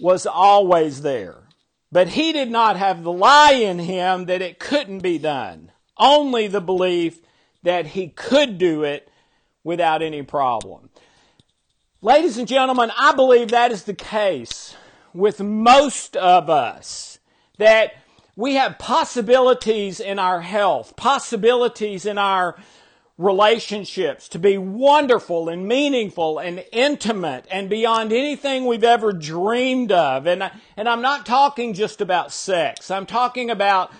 was 0.00 0.26
always 0.26 1.02
there. 1.02 1.44
But 1.92 2.08
he 2.08 2.32
did 2.32 2.50
not 2.50 2.76
have 2.76 3.04
the 3.04 3.12
lie 3.12 3.52
in 3.52 3.78
him 3.78 4.24
that 4.24 4.42
it 4.42 4.58
couldn't 4.58 4.98
be 4.98 5.16
done. 5.16 5.70
Only 5.96 6.48
the 6.48 6.60
belief 6.60 7.20
that 7.66 7.88
he 7.88 8.06
could 8.06 8.58
do 8.58 8.84
it 8.84 9.08
without 9.64 10.00
any 10.00 10.22
problem. 10.22 10.88
Ladies 12.00 12.38
and 12.38 12.46
gentlemen, 12.46 12.92
I 12.96 13.12
believe 13.12 13.48
that 13.48 13.72
is 13.72 13.82
the 13.82 13.92
case 13.92 14.76
with 15.12 15.40
most 15.40 16.16
of 16.16 16.48
us. 16.48 17.18
That 17.58 17.94
we 18.36 18.54
have 18.54 18.78
possibilities 18.78 19.98
in 19.98 20.20
our 20.20 20.42
health, 20.42 20.94
possibilities 20.94 22.06
in 22.06 22.18
our 22.18 22.56
relationships 23.18 24.28
to 24.28 24.38
be 24.38 24.56
wonderful 24.56 25.48
and 25.48 25.66
meaningful 25.66 26.38
and 26.38 26.64
intimate 26.70 27.46
and 27.50 27.68
beyond 27.68 28.12
anything 28.12 28.66
we've 28.66 28.84
ever 28.84 29.12
dreamed 29.12 29.90
of. 29.90 30.28
And, 30.28 30.52
and 30.76 30.88
I'm 30.88 31.02
not 31.02 31.26
talking 31.26 31.74
just 31.74 32.00
about 32.00 32.30
sex. 32.30 32.92
I'm 32.92 33.06
talking 33.06 33.50
about 33.50 33.90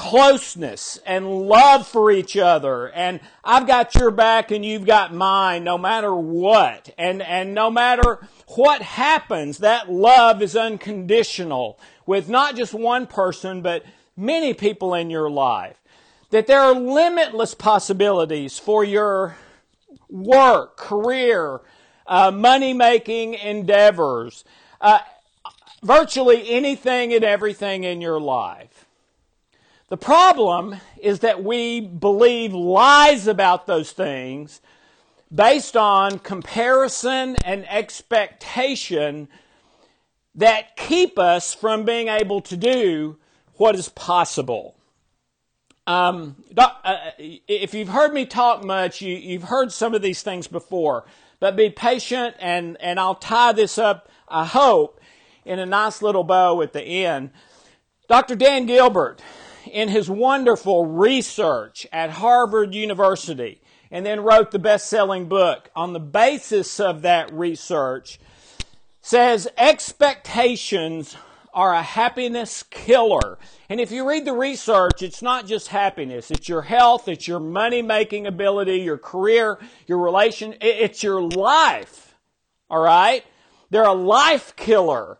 closeness 0.00 0.98
and 1.04 1.46
love 1.46 1.86
for 1.86 2.10
each 2.10 2.34
other. 2.34 2.88
And 2.88 3.20
I've 3.44 3.66
got 3.66 3.94
your 3.94 4.10
back 4.10 4.50
and 4.50 4.64
you've 4.64 4.86
got 4.86 5.12
mine 5.12 5.62
no 5.62 5.76
matter 5.76 6.14
what. 6.14 6.88
And 6.96 7.20
and 7.20 7.54
no 7.54 7.70
matter 7.70 8.26
what 8.46 8.80
happens 8.80 9.58
that 9.58 9.92
love 9.92 10.40
is 10.40 10.56
unconditional 10.56 11.78
with 12.06 12.30
not 12.30 12.56
just 12.56 12.72
one 12.72 13.06
person 13.06 13.60
but 13.60 13.84
many 14.16 14.54
people 14.54 14.94
in 14.94 15.10
your 15.10 15.28
life. 15.28 15.76
That 16.30 16.46
there 16.46 16.62
are 16.62 16.74
limitless 16.74 17.54
possibilities 17.54 18.58
for 18.58 18.82
your 18.82 19.36
work 20.08 20.78
career 20.78 21.60
uh, 22.06 22.30
money 22.30 22.72
making 22.72 23.34
endeavors 23.34 24.46
uh, 24.80 25.00
virtually 25.82 26.48
anything 26.48 27.12
and 27.12 27.22
everything 27.22 27.84
in 27.84 28.00
your 28.00 28.18
life 28.18 28.79
the 29.90 29.96
problem 29.96 30.76
is 31.02 31.18
that 31.18 31.42
we 31.42 31.80
believe 31.80 32.54
lies 32.54 33.26
about 33.26 33.66
those 33.66 33.90
things 33.90 34.60
based 35.34 35.76
on 35.76 36.20
comparison 36.20 37.36
and 37.44 37.68
expectation 37.68 39.28
that 40.36 40.76
keep 40.76 41.18
us 41.18 41.52
from 41.52 41.84
being 41.84 42.06
able 42.06 42.40
to 42.40 42.56
do 42.56 43.18
what 43.54 43.74
is 43.74 43.88
possible. 43.88 44.76
Um, 45.88 46.36
uh, 46.56 46.96
if 47.18 47.74
you've 47.74 47.88
heard 47.88 48.14
me 48.14 48.26
talk 48.26 48.62
much, 48.62 49.02
you, 49.02 49.40
have 49.40 49.48
heard 49.48 49.72
some 49.72 49.92
of 49.92 50.02
these 50.02 50.22
things 50.22 50.46
before, 50.46 51.04
but 51.40 51.56
be 51.56 51.68
patient 51.68 52.36
and, 52.38 52.76
and 52.80 53.00
I'll 53.00 53.16
tie 53.16 53.52
this 53.52 53.76
up, 53.76 54.08
I 54.28 54.44
hope, 54.44 55.00
in 55.44 55.58
a 55.58 55.66
nice 55.66 56.00
little 56.00 56.22
bow 56.22 56.62
at 56.62 56.72
the 56.72 56.82
end. 56.82 57.30
Dr. 58.08 58.36
Dan 58.36 58.66
Gilbert 58.66 59.20
in 59.66 59.88
his 59.88 60.10
wonderful 60.10 60.86
research 60.86 61.86
at 61.92 62.10
Harvard 62.10 62.74
University 62.74 63.60
and 63.90 64.06
then 64.06 64.20
wrote 64.20 64.50
the 64.50 64.58
best 64.58 64.88
selling 64.88 65.28
book 65.28 65.70
on 65.74 65.92
the 65.92 66.00
basis 66.00 66.78
of 66.78 67.02
that 67.02 67.32
research 67.32 68.20
says 69.02 69.48
expectations 69.56 71.16
are 71.52 71.74
a 71.74 71.82
happiness 71.82 72.62
killer. 72.62 73.38
And 73.68 73.80
if 73.80 73.90
you 73.90 74.08
read 74.08 74.24
the 74.24 74.32
research, 74.32 75.02
it's 75.02 75.22
not 75.22 75.46
just 75.46 75.68
happiness. 75.68 76.30
It's 76.30 76.48
your 76.48 76.62
health, 76.62 77.08
it's 77.08 77.26
your 77.26 77.40
money 77.40 77.82
making 77.82 78.26
ability, 78.26 78.78
your 78.78 78.98
career, 78.98 79.58
your 79.86 79.98
relation, 79.98 80.54
it's 80.60 81.02
your 81.02 81.20
life. 81.20 82.14
All 82.68 82.80
right? 82.80 83.24
They're 83.70 83.82
a 83.82 83.92
life 83.92 84.54
killer. 84.56 85.18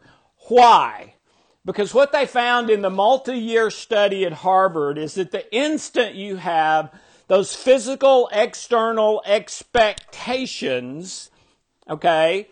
Why? 0.48 1.14
Because 1.64 1.92
what 1.92 2.12
they 2.12 2.26
found 2.26 2.70
in 2.70 2.82
the 2.82 2.90
multi 2.90 3.36
year 3.36 3.70
study 3.70 4.24
at 4.24 4.32
Harvard 4.32 4.98
is 4.98 5.14
that 5.14 5.30
the 5.30 5.52
instant 5.54 6.14
you 6.14 6.36
have 6.36 6.90
those 7.30 7.54
physical 7.54 8.28
external 8.32 9.22
expectations, 9.24 11.30
okay, 11.88 12.48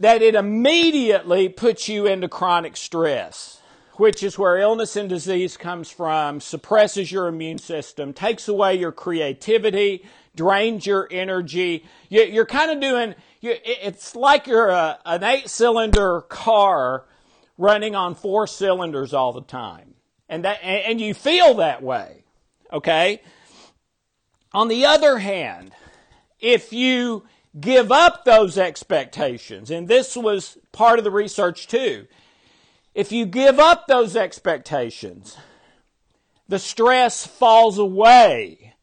that 0.00 0.22
it 0.22 0.34
immediately 0.34 1.48
puts 1.48 1.88
you 1.88 2.06
into 2.06 2.26
chronic 2.26 2.76
stress, 2.76 3.60
which 3.92 4.24
is 4.24 4.36
where 4.36 4.56
illness 4.56 4.96
and 4.96 5.08
disease 5.08 5.56
comes 5.56 5.88
from, 5.88 6.40
suppresses 6.40 7.12
your 7.12 7.28
immune 7.28 7.58
system, 7.58 8.12
takes 8.12 8.48
away 8.48 8.74
your 8.74 8.90
creativity, 8.90 10.04
drains 10.34 10.84
your 10.84 11.06
energy. 11.12 11.86
You're 12.08 12.46
kind 12.46 12.72
of 12.72 12.80
doing, 12.80 13.14
it's 13.40 14.16
like 14.16 14.48
you're 14.48 14.72
an 14.72 15.22
eight 15.22 15.48
cylinder 15.48 16.22
car 16.22 17.04
running 17.62 17.94
on 17.94 18.14
four 18.14 18.46
cylinders 18.46 19.14
all 19.14 19.32
the 19.32 19.40
time. 19.40 19.94
And 20.28 20.44
that, 20.44 20.62
and 20.64 21.00
you 21.00 21.14
feel 21.14 21.54
that 21.54 21.82
way. 21.82 22.24
Okay? 22.72 23.22
On 24.52 24.68
the 24.68 24.84
other 24.84 25.18
hand, 25.18 25.72
if 26.40 26.72
you 26.72 27.24
give 27.58 27.92
up 27.92 28.24
those 28.24 28.58
expectations, 28.58 29.70
and 29.70 29.86
this 29.86 30.16
was 30.16 30.58
part 30.72 30.98
of 30.98 31.04
the 31.04 31.10
research 31.10 31.68
too, 31.68 32.06
if 32.94 33.12
you 33.12 33.26
give 33.26 33.58
up 33.58 33.86
those 33.86 34.16
expectations, 34.16 35.36
the 36.48 36.58
stress 36.58 37.26
falls 37.26 37.78
away. 37.78 38.74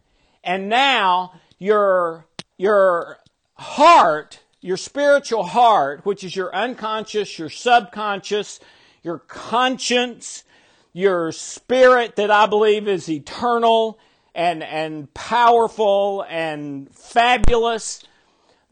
And 0.44 0.70
now 0.70 1.34
your, 1.58 2.26
your 2.58 3.20
heart, 3.56 4.40
your 4.62 4.78
spiritual 4.78 5.44
heart, 5.44 6.06
which 6.06 6.24
is 6.24 6.36
your 6.36 6.54
unconscious, 6.54 7.40
your 7.40 7.50
subconscious, 7.50 8.60
your 9.04 9.20
conscience, 9.20 10.44
your 10.94 11.32
spirit 11.32 12.16
that 12.18 12.32
I 12.32 12.46
believe 12.46 12.88
is 12.88 13.10
eternal 13.10 14.00
and, 14.36 14.64
and 14.64 15.14
powerful 15.14 16.26
and 16.30 16.94
fabulous, 16.94 18.04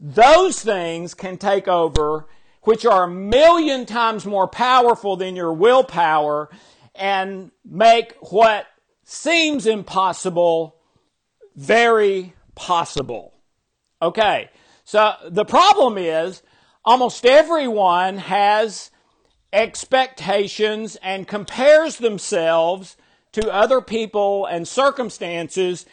those 0.00 0.60
things 0.60 1.14
can 1.14 1.38
take 1.38 1.68
over, 1.68 2.26
which 2.62 2.86
are 2.86 3.04
a 3.04 3.10
million 3.10 3.86
times 3.86 4.24
more 4.24 4.46
powerful 4.46 5.16
than 5.16 5.36
your 5.36 5.52
willpower, 5.52 6.48
and 6.94 7.50
make 7.64 8.14
what 8.32 8.66
seems 9.04 9.66
impossible 9.66 10.76
very 11.56 12.34
possible. 12.54 13.34
Okay, 14.00 14.50
so 14.88 15.16
the 15.28 15.44
problem 15.44 15.98
is 15.98 16.42
almost 16.82 17.26
everyone 17.26 18.16
has 18.16 18.90
expectations 19.52 20.96
and 21.02 21.28
compares 21.28 21.98
themselves 21.98 22.96
to 23.32 23.52
other 23.52 23.82
people 23.82 24.46
and 24.46 24.66
circumstances 24.66 25.84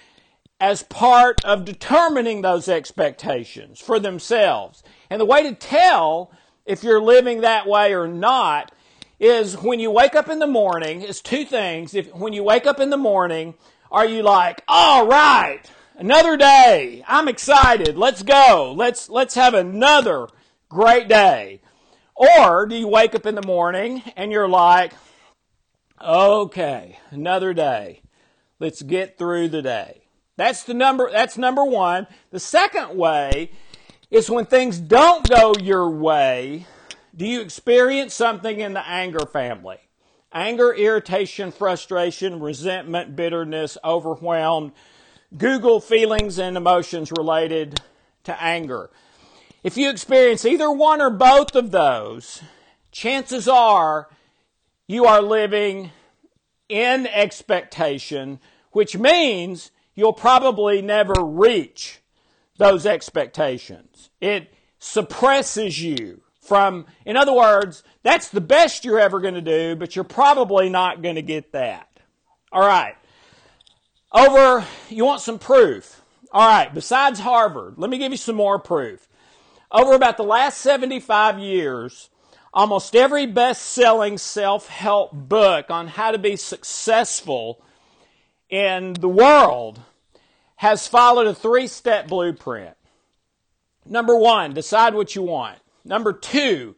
as 0.61 0.83
part 0.83 1.43
of 1.43 1.65
determining 1.65 2.41
those 2.41 2.69
expectations 2.69 3.81
for 3.81 3.99
themselves. 3.99 4.81
And 5.09 5.19
the 5.19 5.25
way 5.25 5.43
to 5.43 5.53
tell 5.53 6.31
if 6.65 6.81
you're 6.81 7.01
living 7.01 7.41
that 7.41 7.67
way 7.67 7.93
or 7.93 8.07
not 8.07 8.71
is 9.19 9.57
when 9.57 9.81
you 9.81 9.91
wake 9.91 10.15
up 10.15 10.29
in 10.29 10.39
the 10.39 10.47
morning, 10.47 11.01
is 11.01 11.19
two 11.19 11.43
things. 11.43 11.93
If 11.93 12.15
when 12.15 12.31
you 12.31 12.43
wake 12.43 12.65
up 12.65 12.79
in 12.79 12.91
the 12.91 12.95
morning, 12.95 13.55
are 13.91 14.05
you 14.05 14.23
like, 14.23 14.63
all 14.69 15.05
right, 15.05 15.69
another 15.97 16.37
day. 16.37 17.03
I'm 17.07 17.27
excited. 17.27 17.97
Let's 17.97 18.23
go. 18.23 18.73
Let's 18.75 19.09
let's 19.09 19.35
have 19.35 19.53
another 19.53 20.27
great 20.69 21.07
day. 21.07 21.61
Or 22.15 22.65
do 22.65 22.75
you 22.75 22.87
wake 22.87 23.13
up 23.13 23.25
in 23.25 23.35
the 23.35 23.45
morning 23.45 24.01
and 24.15 24.31
you're 24.31 24.47
like, 24.47 24.93
okay, 26.01 26.99
another 27.11 27.53
day. 27.53 28.01
Let's 28.59 28.81
get 28.81 29.17
through 29.17 29.49
the 29.49 29.61
day. 29.61 30.03
That's 30.37 30.63
the 30.63 30.73
number, 30.73 31.09
that's 31.11 31.37
number 31.37 31.63
one. 31.63 32.07
The 32.31 32.39
second 32.39 32.97
way 32.97 33.51
is 34.09 34.29
when 34.29 34.45
things 34.45 34.79
don't 34.79 35.27
go 35.27 35.53
your 35.61 35.89
way, 35.89 36.65
do 37.15 37.25
you 37.25 37.41
experience 37.41 38.13
something 38.13 38.59
in 38.59 38.73
the 38.73 38.87
anger 38.87 39.25
family? 39.25 39.77
Anger, 40.33 40.73
irritation, 40.73 41.51
frustration, 41.51 42.41
resentment, 42.41 43.15
bitterness, 43.15 43.77
overwhelmed. 43.83 44.73
Google 45.37 45.79
feelings 45.79 46.39
and 46.39 46.57
emotions 46.57 47.11
related 47.11 47.81
to 48.23 48.41
anger. 48.41 48.89
If 49.63 49.77
you 49.77 49.89
experience 49.89 50.45
either 50.45 50.71
one 50.71 51.01
or 51.01 51.09
both 51.09 51.55
of 51.55 51.71
those, 51.71 52.41
chances 52.91 53.47
are 53.47 54.09
you 54.87 55.05
are 55.05 55.21
living 55.21 55.91
in 56.69 57.07
expectation, 57.07 58.39
which 58.71 58.97
means 58.97 59.71
you'll 59.95 60.13
probably 60.13 60.81
never 60.81 61.13
reach 61.23 61.99
those 62.57 62.85
expectations. 62.85 64.09
It 64.21 64.53
suppresses 64.79 65.81
you 65.81 66.21
from, 66.39 66.85
in 67.05 67.17
other 67.17 67.33
words, 67.33 67.83
that's 68.03 68.29
the 68.29 68.41
best 68.41 68.85
you're 68.85 68.99
ever 68.99 69.19
going 69.19 69.33
to 69.33 69.41
do, 69.41 69.75
but 69.75 69.95
you're 69.95 70.03
probably 70.05 70.69
not 70.69 71.01
going 71.01 71.15
to 71.15 71.23
get 71.23 71.51
that. 71.53 71.89
All 72.51 72.61
right. 72.61 72.95
Over, 74.11 74.65
you 74.89 75.05
want 75.05 75.21
some 75.21 75.39
proof. 75.39 76.01
All 76.31 76.47
right, 76.47 76.73
besides 76.73 77.19
Harvard, 77.19 77.75
let 77.77 77.89
me 77.89 77.97
give 77.97 78.11
you 78.11 78.17
some 78.17 78.35
more 78.35 78.59
proof. 78.59 79.07
Over 79.71 79.93
about 79.93 80.17
the 80.17 80.23
last 80.23 80.59
75 80.59 81.39
years, 81.39 82.09
almost 82.53 82.95
every 82.95 83.25
best 83.25 83.61
selling 83.61 84.17
self 84.17 84.67
help 84.67 85.11
book 85.13 85.69
on 85.69 85.87
how 85.87 86.11
to 86.11 86.17
be 86.17 86.35
successful 86.35 87.61
in 88.49 88.93
the 88.93 89.09
world 89.09 89.81
has 90.57 90.87
followed 90.87 91.27
a 91.27 91.33
three 91.33 91.67
step 91.67 92.07
blueprint. 92.07 92.75
Number 93.85 94.17
one, 94.17 94.53
decide 94.53 94.93
what 94.93 95.15
you 95.15 95.21
want. 95.21 95.59
Number 95.83 96.13
two, 96.13 96.75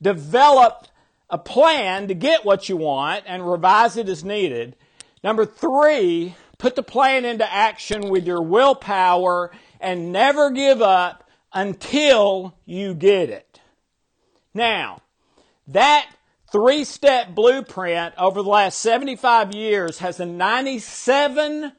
develop 0.00 0.88
a 1.30 1.38
plan 1.38 2.08
to 2.08 2.14
get 2.14 2.44
what 2.44 2.68
you 2.68 2.76
want 2.76 3.24
and 3.26 3.48
revise 3.48 3.96
it 3.96 4.08
as 4.08 4.22
needed. 4.22 4.76
Number 5.24 5.46
three, 5.46 6.34
put 6.62 6.74
the 6.76 6.82
plan 6.82 7.24
into 7.24 7.52
action 7.52 8.08
with 8.08 8.24
your 8.24 8.40
willpower 8.40 9.50
and 9.80 10.12
never 10.12 10.48
give 10.52 10.80
up 10.80 11.28
until 11.52 12.54
you 12.64 12.94
get 12.94 13.28
it. 13.28 13.60
Now, 14.54 15.02
that 15.66 16.08
three 16.52 16.84
step 16.84 17.34
blueprint 17.34 18.14
over 18.16 18.44
the 18.44 18.48
last 18.48 18.78
75 18.78 19.52
years 19.56 19.98
has 19.98 20.20
a 20.20 20.24
97% 20.24 21.72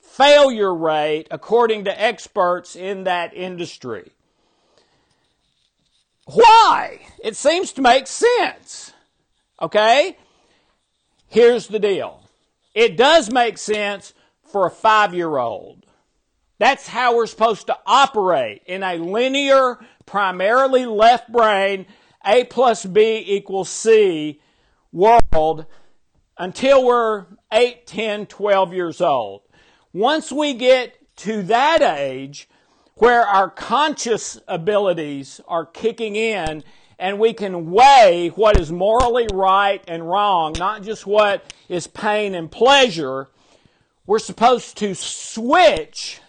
failure 0.00 0.74
rate 0.74 1.26
according 1.32 1.82
to 1.86 2.00
experts 2.00 2.76
in 2.76 3.02
that 3.04 3.34
industry. 3.34 4.12
Why? 6.26 7.00
It 7.24 7.34
seems 7.34 7.72
to 7.72 7.82
make 7.82 8.06
sense. 8.06 8.92
Okay? 9.60 10.16
Here's 11.28 11.66
the 11.66 11.80
deal. 11.80 12.22
It 12.76 12.98
does 12.98 13.32
make 13.32 13.56
sense 13.56 14.12
for 14.44 14.66
a 14.66 14.70
five 14.70 15.14
year 15.14 15.38
old. 15.38 15.86
That's 16.58 16.86
how 16.86 17.16
we're 17.16 17.26
supposed 17.26 17.66
to 17.68 17.78
operate 17.86 18.62
in 18.66 18.82
a 18.82 18.98
linear, 18.98 19.78
primarily 20.04 20.84
left 20.84 21.32
brain, 21.32 21.86
A 22.24 22.44
plus 22.44 22.84
B 22.84 23.24
equals 23.26 23.70
C 23.70 24.42
world 24.92 25.64
until 26.36 26.84
we're 26.84 27.24
8, 27.50 27.86
10, 27.86 28.26
12 28.26 28.74
years 28.74 29.00
old. 29.00 29.40
Once 29.94 30.30
we 30.30 30.52
get 30.52 31.16
to 31.16 31.42
that 31.44 31.80
age 31.80 32.46
where 32.96 33.22
our 33.22 33.48
conscious 33.48 34.38
abilities 34.46 35.40
are 35.48 35.64
kicking 35.64 36.14
in 36.14 36.62
and 36.98 37.18
we 37.18 37.32
can 37.32 37.70
weigh 37.70 38.28
what 38.34 38.58
is 38.58 38.72
morally 38.72 39.28
right 39.32 39.82
and 39.86 40.08
wrong, 40.08 40.54
not 40.58 40.82
just 40.82 41.06
what 41.06 41.52
is 41.68 41.86
pain 41.86 42.34
and 42.34 42.50
pleasure, 42.50 43.28
we're 44.06 44.18
supposed 44.18 44.76
to 44.78 44.94
switch 44.94 46.20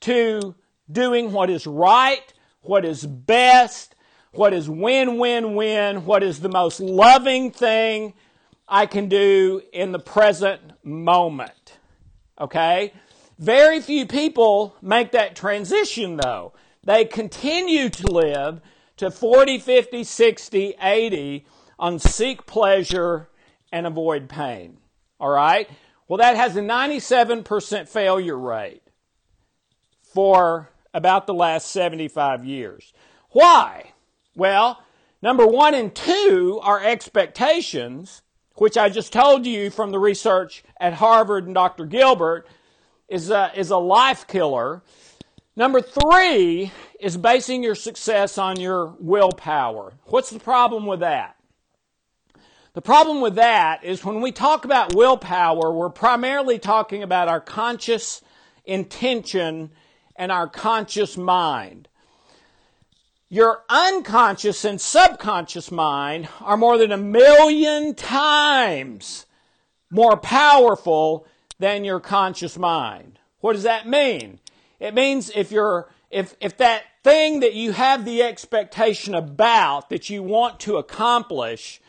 to 0.00 0.54
doing 0.90 1.32
what 1.32 1.50
is 1.50 1.66
right, 1.66 2.32
what 2.60 2.84
is 2.84 3.06
best, 3.06 3.94
what 4.32 4.52
is 4.52 4.68
win, 4.68 5.18
win, 5.18 5.54
win, 5.54 6.04
what 6.04 6.22
is 6.22 6.40
the 6.40 6.48
most 6.48 6.80
loving 6.80 7.50
thing 7.50 8.14
I 8.68 8.86
can 8.86 9.08
do 9.08 9.62
in 9.72 9.92
the 9.92 9.98
present 9.98 10.60
moment. 10.84 11.78
Okay? 12.40 12.92
Very 13.38 13.80
few 13.80 14.06
people 14.06 14.76
make 14.80 15.12
that 15.12 15.34
transition 15.34 16.16
though. 16.16 16.52
They 16.84 17.04
continue 17.04 17.88
to 17.90 18.06
live 18.06 18.60
to 19.02 19.10
40, 19.10 19.58
50, 19.58 20.04
60, 20.04 20.74
80 20.80 21.44
on 21.76 21.98
seek 21.98 22.46
pleasure 22.46 23.28
and 23.72 23.84
avoid 23.84 24.28
pain. 24.28 24.78
All 25.18 25.30
right? 25.30 25.68
Well, 26.06 26.18
that 26.18 26.36
has 26.36 26.56
a 26.56 26.60
97% 26.60 27.88
failure 27.88 28.38
rate 28.38 28.82
for 30.02 30.70
about 30.94 31.26
the 31.26 31.34
last 31.34 31.72
75 31.72 32.44
years. 32.44 32.92
Why? 33.30 33.92
Well, 34.36 34.80
number 35.20 35.48
one 35.48 35.74
and 35.74 35.92
two 35.92 36.60
are 36.62 36.80
expectations, 36.80 38.22
which 38.54 38.76
I 38.76 38.88
just 38.88 39.12
told 39.12 39.46
you 39.46 39.70
from 39.70 39.90
the 39.90 39.98
research 39.98 40.62
at 40.78 40.92
Harvard 40.92 41.46
and 41.46 41.54
Dr. 41.56 41.86
Gilbert 41.86 42.46
is 43.08 43.30
a, 43.30 43.50
is 43.56 43.70
a 43.70 43.78
life 43.78 44.28
killer. 44.28 44.80
Number 45.56 45.80
three 45.80 46.70
is 47.02 47.16
basing 47.16 47.64
your 47.64 47.74
success 47.74 48.38
on 48.38 48.60
your 48.60 48.94
willpower. 49.00 49.92
What's 50.04 50.30
the 50.30 50.38
problem 50.38 50.86
with 50.86 51.00
that? 51.00 51.34
The 52.74 52.80
problem 52.80 53.20
with 53.20 53.34
that 53.34 53.82
is 53.82 54.04
when 54.04 54.20
we 54.20 54.30
talk 54.30 54.64
about 54.64 54.94
willpower, 54.94 55.72
we're 55.72 55.90
primarily 55.90 56.60
talking 56.60 57.02
about 57.02 57.26
our 57.26 57.40
conscious 57.40 58.22
intention 58.64 59.72
and 60.14 60.30
our 60.30 60.48
conscious 60.48 61.16
mind. 61.16 61.88
Your 63.28 63.64
unconscious 63.68 64.64
and 64.64 64.80
subconscious 64.80 65.72
mind 65.72 66.28
are 66.40 66.56
more 66.56 66.78
than 66.78 66.92
a 66.92 66.96
million 66.96 67.96
times 67.96 69.26
more 69.90 70.16
powerful 70.16 71.26
than 71.58 71.84
your 71.84 71.98
conscious 71.98 72.56
mind. 72.56 73.18
What 73.40 73.54
does 73.54 73.64
that 73.64 73.88
mean? 73.88 74.38
It 74.78 74.94
means 74.94 75.32
if 75.34 75.50
you're 75.50 75.90
if 76.10 76.36
if 76.40 76.56
that 76.58 76.84
thing 77.02 77.40
that 77.40 77.54
you 77.54 77.72
have 77.72 78.04
the 78.04 78.22
expectation 78.22 79.14
about 79.14 79.90
that 79.90 80.08
you 80.08 80.22
want 80.22 80.60
to 80.60 80.76
accomplish, 80.76 81.80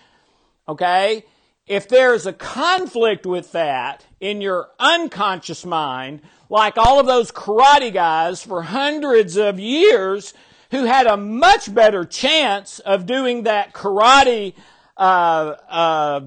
okay? 0.67 1.25
If 1.67 1.87
there's 1.87 2.25
a 2.25 2.33
conflict 2.33 3.25
with 3.25 3.51
that 3.51 4.05
in 4.19 4.41
your 4.41 4.69
unconscious 4.79 5.65
mind, 5.65 6.21
like 6.49 6.77
all 6.77 6.99
of 6.99 7.05
those 7.05 7.31
karate 7.31 7.93
guys 7.93 8.43
for 8.43 8.63
hundreds 8.63 9.37
of 9.37 9.59
years 9.59 10.33
who 10.71 10.85
had 10.85 11.05
a 11.05 11.15
much 11.15 11.73
better 11.73 12.03
chance 12.03 12.79
of 12.79 13.05
doing 13.05 13.43
that 13.43 13.73
karate, 13.73 14.53
uh, 14.97 15.55
uh, 15.69 16.19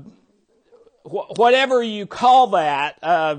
wh- 1.03 1.37
whatever 1.37 1.83
you 1.83 2.07
call 2.07 2.49
that, 2.49 2.99
uh, 3.03 3.37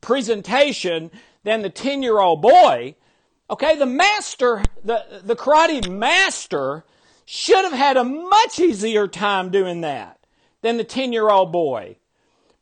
presentation 0.00 1.10
than 1.42 1.62
the 1.62 1.70
10 1.70 2.02
year 2.02 2.20
old 2.20 2.40
boy, 2.40 2.94
okay, 3.50 3.76
the 3.76 3.86
master, 3.86 4.62
the, 4.84 5.22
the 5.22 5.36
karate 5.36 5.88
master 5.88 6.84
should 7.24 7.64
have 7.64 7.72
had 7.72 7.96
a 7.96 8.04
much 8.04 8.58
easier 8.58 9.06
time 9.08 9.50
doing 9.50 9.80
that 9.82 10.18
than 10.62 10.76
the 10.76 10.84
10 10.84 11.12
year 11.12 11.30
old 11.30 11.52
boy. 11.52 11.96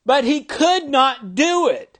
But 0.04 0.24
he 0.24 0.42
could 0.42 0.88
not 0.88 1.34
do 1.34 1.68
it 1.68 1.98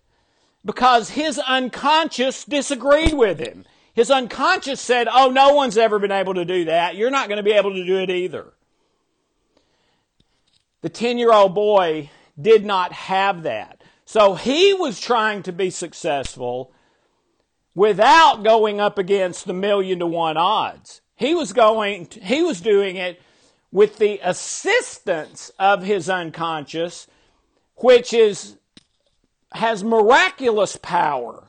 because 0.65 1.11
his 1.11 1.39
unconscious 1.39 2.45
disagreed 2.45 3.15
with 3.15 3.39
him. 3.39 3.65
His 3.95 4.11
unconscious 4.11 4.81
said, 4.81 5.07
Oh, 5.11 5.31
no 5.31 5.55
one's 5.55 5.77
ever 5.77 5.99
been 5.99 6.13
able 6.13 6.35
to 6.35 6.45
do 6.45 6.65
that. 6.65 6.97
You're 6.97 7.11
not 7.11 7.29
going 7.29 7.37
to 7.37 7.43
be 7.43 7.53
able 7.53 7.75
to 7.75 7.85
do 7.85 7.99
it 7.99 8.11
either. 8.11 8.53
The 10.81 10.89
10 10.89 11.19
year 11.19 11.33
old 11.33 11.55
boy 11.55 12.11
did 12.41 12.65
not 12.65 12.93
have 12.93 13.45
that. 13.45 13.83
So 14.05 14.35
he 14.35 14.75
was 14.75 15.01
trying 15.01 15.43
to 15.45 15.53
be 15.53 15.71
successful 15.71 16.73
without 17.75 18.43
going 18.43 18.81
up 18.81 18.99
against 18.99 19.47
the 19.47 19.53
million 19.53 19.99
to 19.99 20.07
one 20.07 20.37
odds. 20.37 21.01
He 21.17 21.35
was 21.35 21.53
going, 21.53 22.09
he 22.23 22.43
was 22.43 22.61
doing 22.61 22.97
it 22.97 23.21
with 23.71 23.99
the 23.99 24.21
assistance 24.23 25.51
of 25.59 25.83
his 25.83 26.11
unconscious, 26.11 27.07
which 27.77 28.13
is, 28.13 28.57
has 29.53 29.83
miraculous 29.83 30.77
power, 30.77 31.49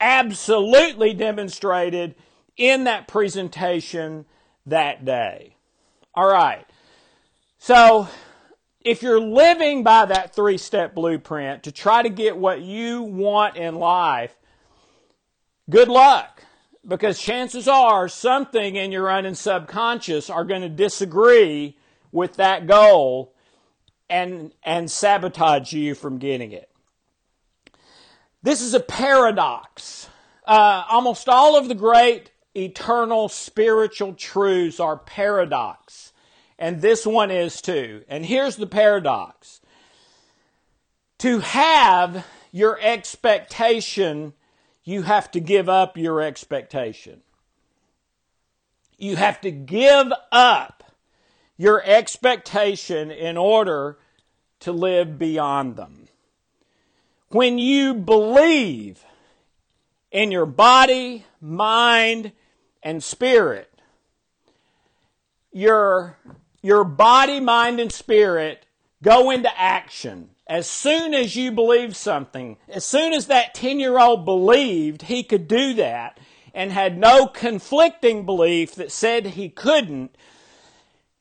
absolutely 0.00 1.14
demonstrated 1.14 2.14
in 2.56 2.84
that 2.84 3.08
presentation 3.08 4.26
that 4.66 5.04
day. 5.04 5.56
All 6.14 6.30
right. 6.30 6.66
So 7.58 8.08
if 8.80 9.02
you're 9.02 9.20
living 9.20 9.82
by 9.82 10.04
that 10.06 10.34
three 10.34 10.58
step 10.58 10.94
blueprint 10.94 11.62
to 11.62 11.72
try 11.72 12.02
to 12.02 12.08
get 12.08 12.36
what 12.36 12.60
you 12.60 13.02
want 13.02 13.56
in 13.56 13.76
life, 13.76 14.36
good 15.72 15.88
luck. 15.88 16.44
Because 16.86 17.20
chances 17.20 17.66
are 17.66 18.08
something 18.08 18.76
in 18.76 18.92
your 18.92 19.10
un 19.10 19.26
and 19.26 19.36
subconscious 19.36 20.30
are 20.30 20.44
going 20.44 20.62
to 20.62 20.68
disagree 20.68 21.76
with 22.10 22.36
that 22.36 22.66
goal 22.66 23.34
and, 24.10 24.52
and 24.62 24.90
sabotage 24.90 25.72
you 25.72 25.94
from 25.94 26.18
getting 26.18 26.52
it. 26.52 26.68
This 28.42 28.60
is 28.60 28.74
a 28.74 28.80
paradox. 28.80 30.08
Uh, 30.44 30.84
almost 30.88 31.28
all 31.28 31.56
of 31.56 31.68
the 31.68 31.74
great 31.74 32.32
eternal 32.56 33.28
spiritual 33.28 34.14
truths 34.14 34.78
are 34.78 34.96
paradox 34.96 36.12
and 36.62 36.80
this 36.80 37.04
one 37.04 37.32
is 37.32 37.60
too. 37.60 38.04
And 38.06 38.24
here's 38.24 38.54
the 38.54 38.68
paradox 38.68 39.60
to 41.18 41.40
have 41.40 42.24
your 42.52 42.78
expectation, 42.80 44.32
you 44.84 45.02
have 45.02 45.30
to 45.32 45.40
give 45.40 45.68
up 45.68 45.96
your 45.96 46.20
expectation. 46.20 47.22
You 48.98 49.16
have 49.16 49.40
to 49.42 49.50
give 49.50 50.12
up 50.30 50.92
your 51.56 51.82
expectation 51.84 53.10
in 53.10 53.36
order 53.36 53.98
to 54.60 54.72
live 54.72 55.18
beyond 55.18 55.76
them. 55.76 56.08
When 57.28 57.58
you 57.58 57.94
believe 57.94 59.04
in 60.10 60.30
your 60.30 60.46
body, 60.46 61.24
mind, 61.40 62.32
and 62.82 63.02
spirit, 63.02 63.72
your 65.52 66.18
your 66.62 66.84
body, 66.84 67.40
mind, 67.40 67.80
and 67.80 67.90
spirit 67.90 68.66
go 69.02 69.30
into 69.30 69.50
action. 69.58 70.30
As 70.46 70.68
soon 70.68 71.14
as 71.14 71.36
you 71.36 71.52
believe 71.52 71.96
something, 71.96 72.56
as 72.68 72.84
soon 72.84 73.12
as 73.12 73.26
that 73.26 73.54
10 73.54 73.78
year 73.78 73.98
old 73.98 74.24
believed 74.24 75.02
he 75.02 75.22
could 75.22 75.46
do 75.46 75.74
that 75.74 76.18
and 76.52 76.72
had 76.72 76.98
no 76.98 77.26
conflicting 77.26 78.26
belief 78.26 78.74
that 78.74 78.92
said 78.92 79.26
he 79.26 79.48
couldn't, 79.48 80.16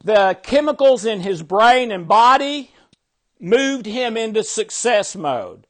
the 0.04 0.38
chemicals 0.42 1.06
in 1.06 1.22
his 1.22 1.44
brain 1.44 1.92
and 1.92 2.08
body 2.08 2.72
moved 3.40 3.86
him 3.86 4.18
into 4.18 4.44
success 4.44 5.16
mode. 5.16 5.68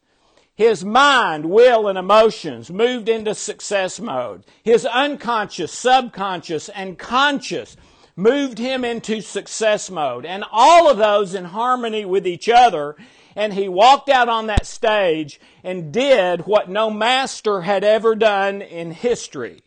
His 0.54 0.86
mind, 0.86 1.46
will, 1.46 1.88
and 1.88 1.98
emotions 1.98 2.70
moved 2.70 3.10
into 3.10 3.34
success 3.34 4.00
mode. 4.00 4.46
His 4.64 4.86
unconscious, 4.86 5.72
subconscious, 5.72 6.70
and 6.70 7.00
conscious 7.00 7.76
moved 8.16 8.60
him 8.60 8.86
into 8.86 9.22
success 9.22 9.90
mode. 9.90 10.26
And 10.26 10.44
all 10.52 10.90
of 10.90 10.98
those 10.98 11.34
in 11.34 11.46
harmony 11.46 12.06
with 12.06 12.28
each 12.28 12.48
other. 12.48 12.96
And 13.36 13.54
he 13.54 13.70
walked 13.70 14.10
out 14.10 14.30
on 14.30 14.48
that 14.48 14.66
stage 14.66 15.40
and 15.64 15.92
did 15.92 16.42
what 16.46 16.70
no 16.70 16.90
master 16.90 17.62
had 17.62 17.84
ever 17.84 18.16
done 18.16 18.62
in 18.62 18.92
history. 18.92 19.62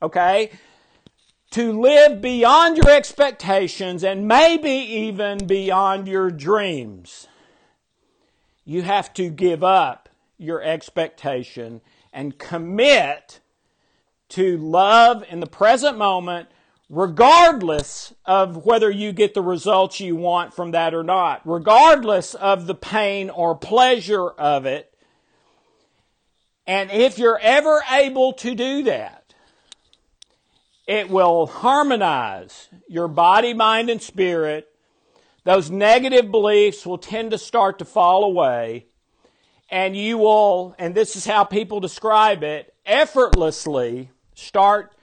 Okay? 0.00 0.50
To 1.52 1.80
live 1.80 2.20
beyond 2.20 2.76
your 2.76 2.90
expectations 2.90 4.02
and 4.04 4.26
maybe 4.26 4.70
even 4.70 5.46
beyond 5.46 6.08
your 6.08 6.30
dreams. 6.30 7.26
You 8.64 8.82
have 8.82 9.12
to 9.14 9.28
give 9.28 9.62
up 9.64 10.08
your 10.38 10.62
expectation 10.62 11.80
and 12.12 12.38
commit 12.38 13.40
to 14.30 14.56
love 14.56 15.24
in 15.28 15.40
the 15.40 15.46
present 15.46 15.98
moment 15.98 16.48
regardless 16.92 18.12
of 18.26 18.66
whether 18.66 18.90
you 18.90 19.12
get 19.12 19.32
the 19.32 19.40
results 19.40 19.98
you 19.98 20.14
want 20.14 20.52
from 20.52 20.72
that 20.72 20.92
or 20.92 21.02
not, 21.02 21.40
regardless 21.46 22.34
of 22.34 22.66
the 22.66 22.74
pain 22.74 23.30
or 23.30 23.54
pleasure 23.56 24.28
of 24.28 24.66
it. 24.66 24.94
And 26.66 26.90
if 26.90 27.18
you're 27.18 27.38
ever 27.40 27.82
able 27.90 28.34
to 28.34 28.54
do 28.54 28.82
that, 28.82 29.34
it 30.86 31.08
will 31.08 31.46
harmonize 31.46 32.68
your 32.86 33.08
body, 33.08 33.54
mind, 33.54 33.88
and 33.88 34.02
spirit. 34.02 34.68
Those 35.44 35.70
negative 35.70 36.30
beliefs 36.30 36.84
will 36.84 36.98
tend 36.98 37.30
to 37.30 37.38
start 37.38 37.78
to 37.78 37.86
fall 37.86 38.22
away. 38.22 38.84
And 39.70 39.96
you 39.96 40.18
will, 40.18 40.74
and 40.78 40.94
this 40.94 41.16
is 41.16 41.24
how 41.24 41.44
people 41.44 41.80
describe 41.80 42.42
it, 42.42 42.74
effortlessly 42.84 44.10
start 44.34 44.94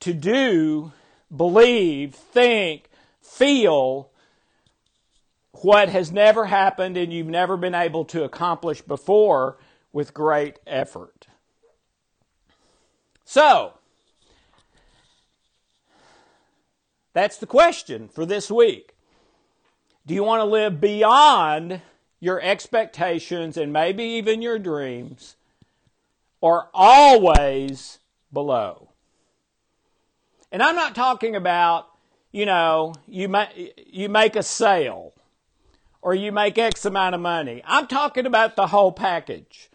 to 0.00 0.12
do 0.12 0.92
believe, 1.34 2.14
think, 2.14 2.88
feel 3.20 4.10
what 5.62 5.88
has 5.88 6.10
never 6.10 6.46
happened 6.46 6.96
and 6.96 7.12
you've 7.12 7.26
never 7.26 7.56
been 7.56 7.74
able 7.74 8.04
to 8.06 8.24
accomplish 8.24 8.82
before 8.82 9.58
with 9.92 10.14
great 10.14 10.58
effort. 10.66 11.26
So, 13.24 13.74
that's 17.12 17.36
the 17.38 17.46
question 17.46 18.08
for 18.08 18.26
this 18.26 18.50
week. 18.50 18.94
Do 20.06 20.14
you 20.14 20.24
want 20.24 20.40
to 20.40 20.44
live 20.44 20.80
beyond 20.80 21.80
your 22.18 22.40
expectations 22.40 23.56
and 23.56 23.72
maybe 23.72 24.04
even 24.04 24.42
your 24.42 24.58
dreams, 24.58 25.36
or 26.40 26.68
always 26.74 28.00
below? 28.32 28.91
And 30.52 30.62
I'm 30.62 30.76
not 30.76 30.94
talking 30.94 31.34
about, 31.34 31.88
you 32.30 32.44
know, 32.44 32.94
you, 33.08 33.26
ma- 33.26 33.48
you 33.86 34.10
make 34.10 34.36
a 34.36 34.42
sale 34.42 35.14
or 36.02 36.14
you 36.14 36.30
make 36.30 36.58
X 36.58 36.84
amount 36.84 37.14
of 37.14 37.22
money. 37.22 37.62
I'm 37.64 37.86
talking 37.86 38.26
about 38.26 38.54
the 38.54 38.66
whole 38.66 38.92
package. 38.92 39.70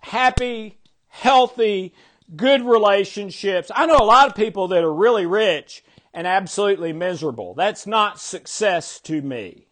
Happy, 0.00 0.78
healthy, 1.08 1.94
good 2.36 2.62
relationships. 2.62 3.70
I 3.74 3.86
know 3.86 3.96
a 3.96 4.04
lot 4.04 4.28
of 4.28 4.34
people 4.34 4.68
that 4.68 4.84
are 4.84 4.92
really 4.92 5.24
rich 5.24 5.82
and 6.12 6.26
absolutely 6.26 6.92
miserable. 6.92 7.54
That's 7.54 7.86
not 7.86 8.20
success 8.20 9.00
to 9.00 9.22
me. 9.22 9.68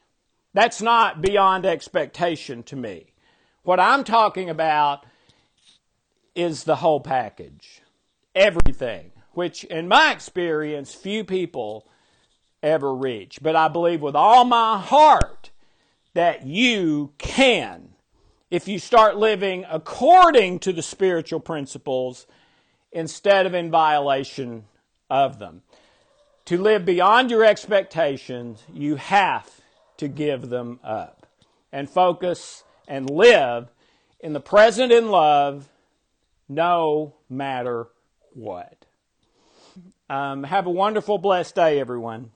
That's 0.54 0.80
not 0.80 1.20
beyond 1.20 1.66
expectation 1.66 2.62
to 2.64 2.76
me. 2.76 3.12
What 3.64 3.78
I'm 3.78 4.04
talking 4.04 4.48
about 4.48 5.04
is 6.34 6.64
the 6.64 6.76
whole 6.76 7.00
package. 7.00 7.82
Everything, 8.34 9.12
which 9.32 9.64
in 9.64 9.88
my 9.88 10.12
experience, 10.12 10.94
few 10.94 11.24
people 11.24 11.86
ever 12.62 12.94
reach. 12.94 13.38
But 13.42 13.56
I 13.56 13.68
believe 13.68 14.00
with 14.00 14.16
all 14.16 14.44
my 14.44 14.78
heart 14.78 15.50
that 16.14 16.46
you 16.46 17.12
can 17.18 17.90
if 18.50 18.66
you 18.66 18.78
start 18.78 19.16
living 19.16 19.64
according 19.70 20.58
to 20.58 20.72
the 20.72 20.82
spiritual 20.82 21.40
principles 21.40 22.26
instead 22.90 23.46
of 23.46 23.54
in 23.54 23.70
violation 23.70 24.64
of 25.08 25.38
them. 25.38 25.62
To 26.46 26.60
live 26.60 26.84
beyond 26.84 27.30
your 27.30 27.44
expectations, 27.44 28.64
you 28.72 28.96
have 28.96 29.60
to 29.98 30.08
give 30.08 30.48
them 30.48 30.80
up 30.82 31.26
and 31.70 31.88
focus 31.88 32.64
and 32.88 33.08
live 33.08 33.68
in 34.18 34.32
the 34.32 34.40
present 34.40 34.90
in 34.90 35.10
love 35.10 35.68
no 36.48 37.14
matter 37.28 37.86
what. 38.32 38.79
Um, 40.10 40.42
have 40.42 40.66
a 40.66 40.70
wonderful, 40.70 41.18
blessed 41.18 41.54
day, 41.54 41.78
everyone. 41.78 42.32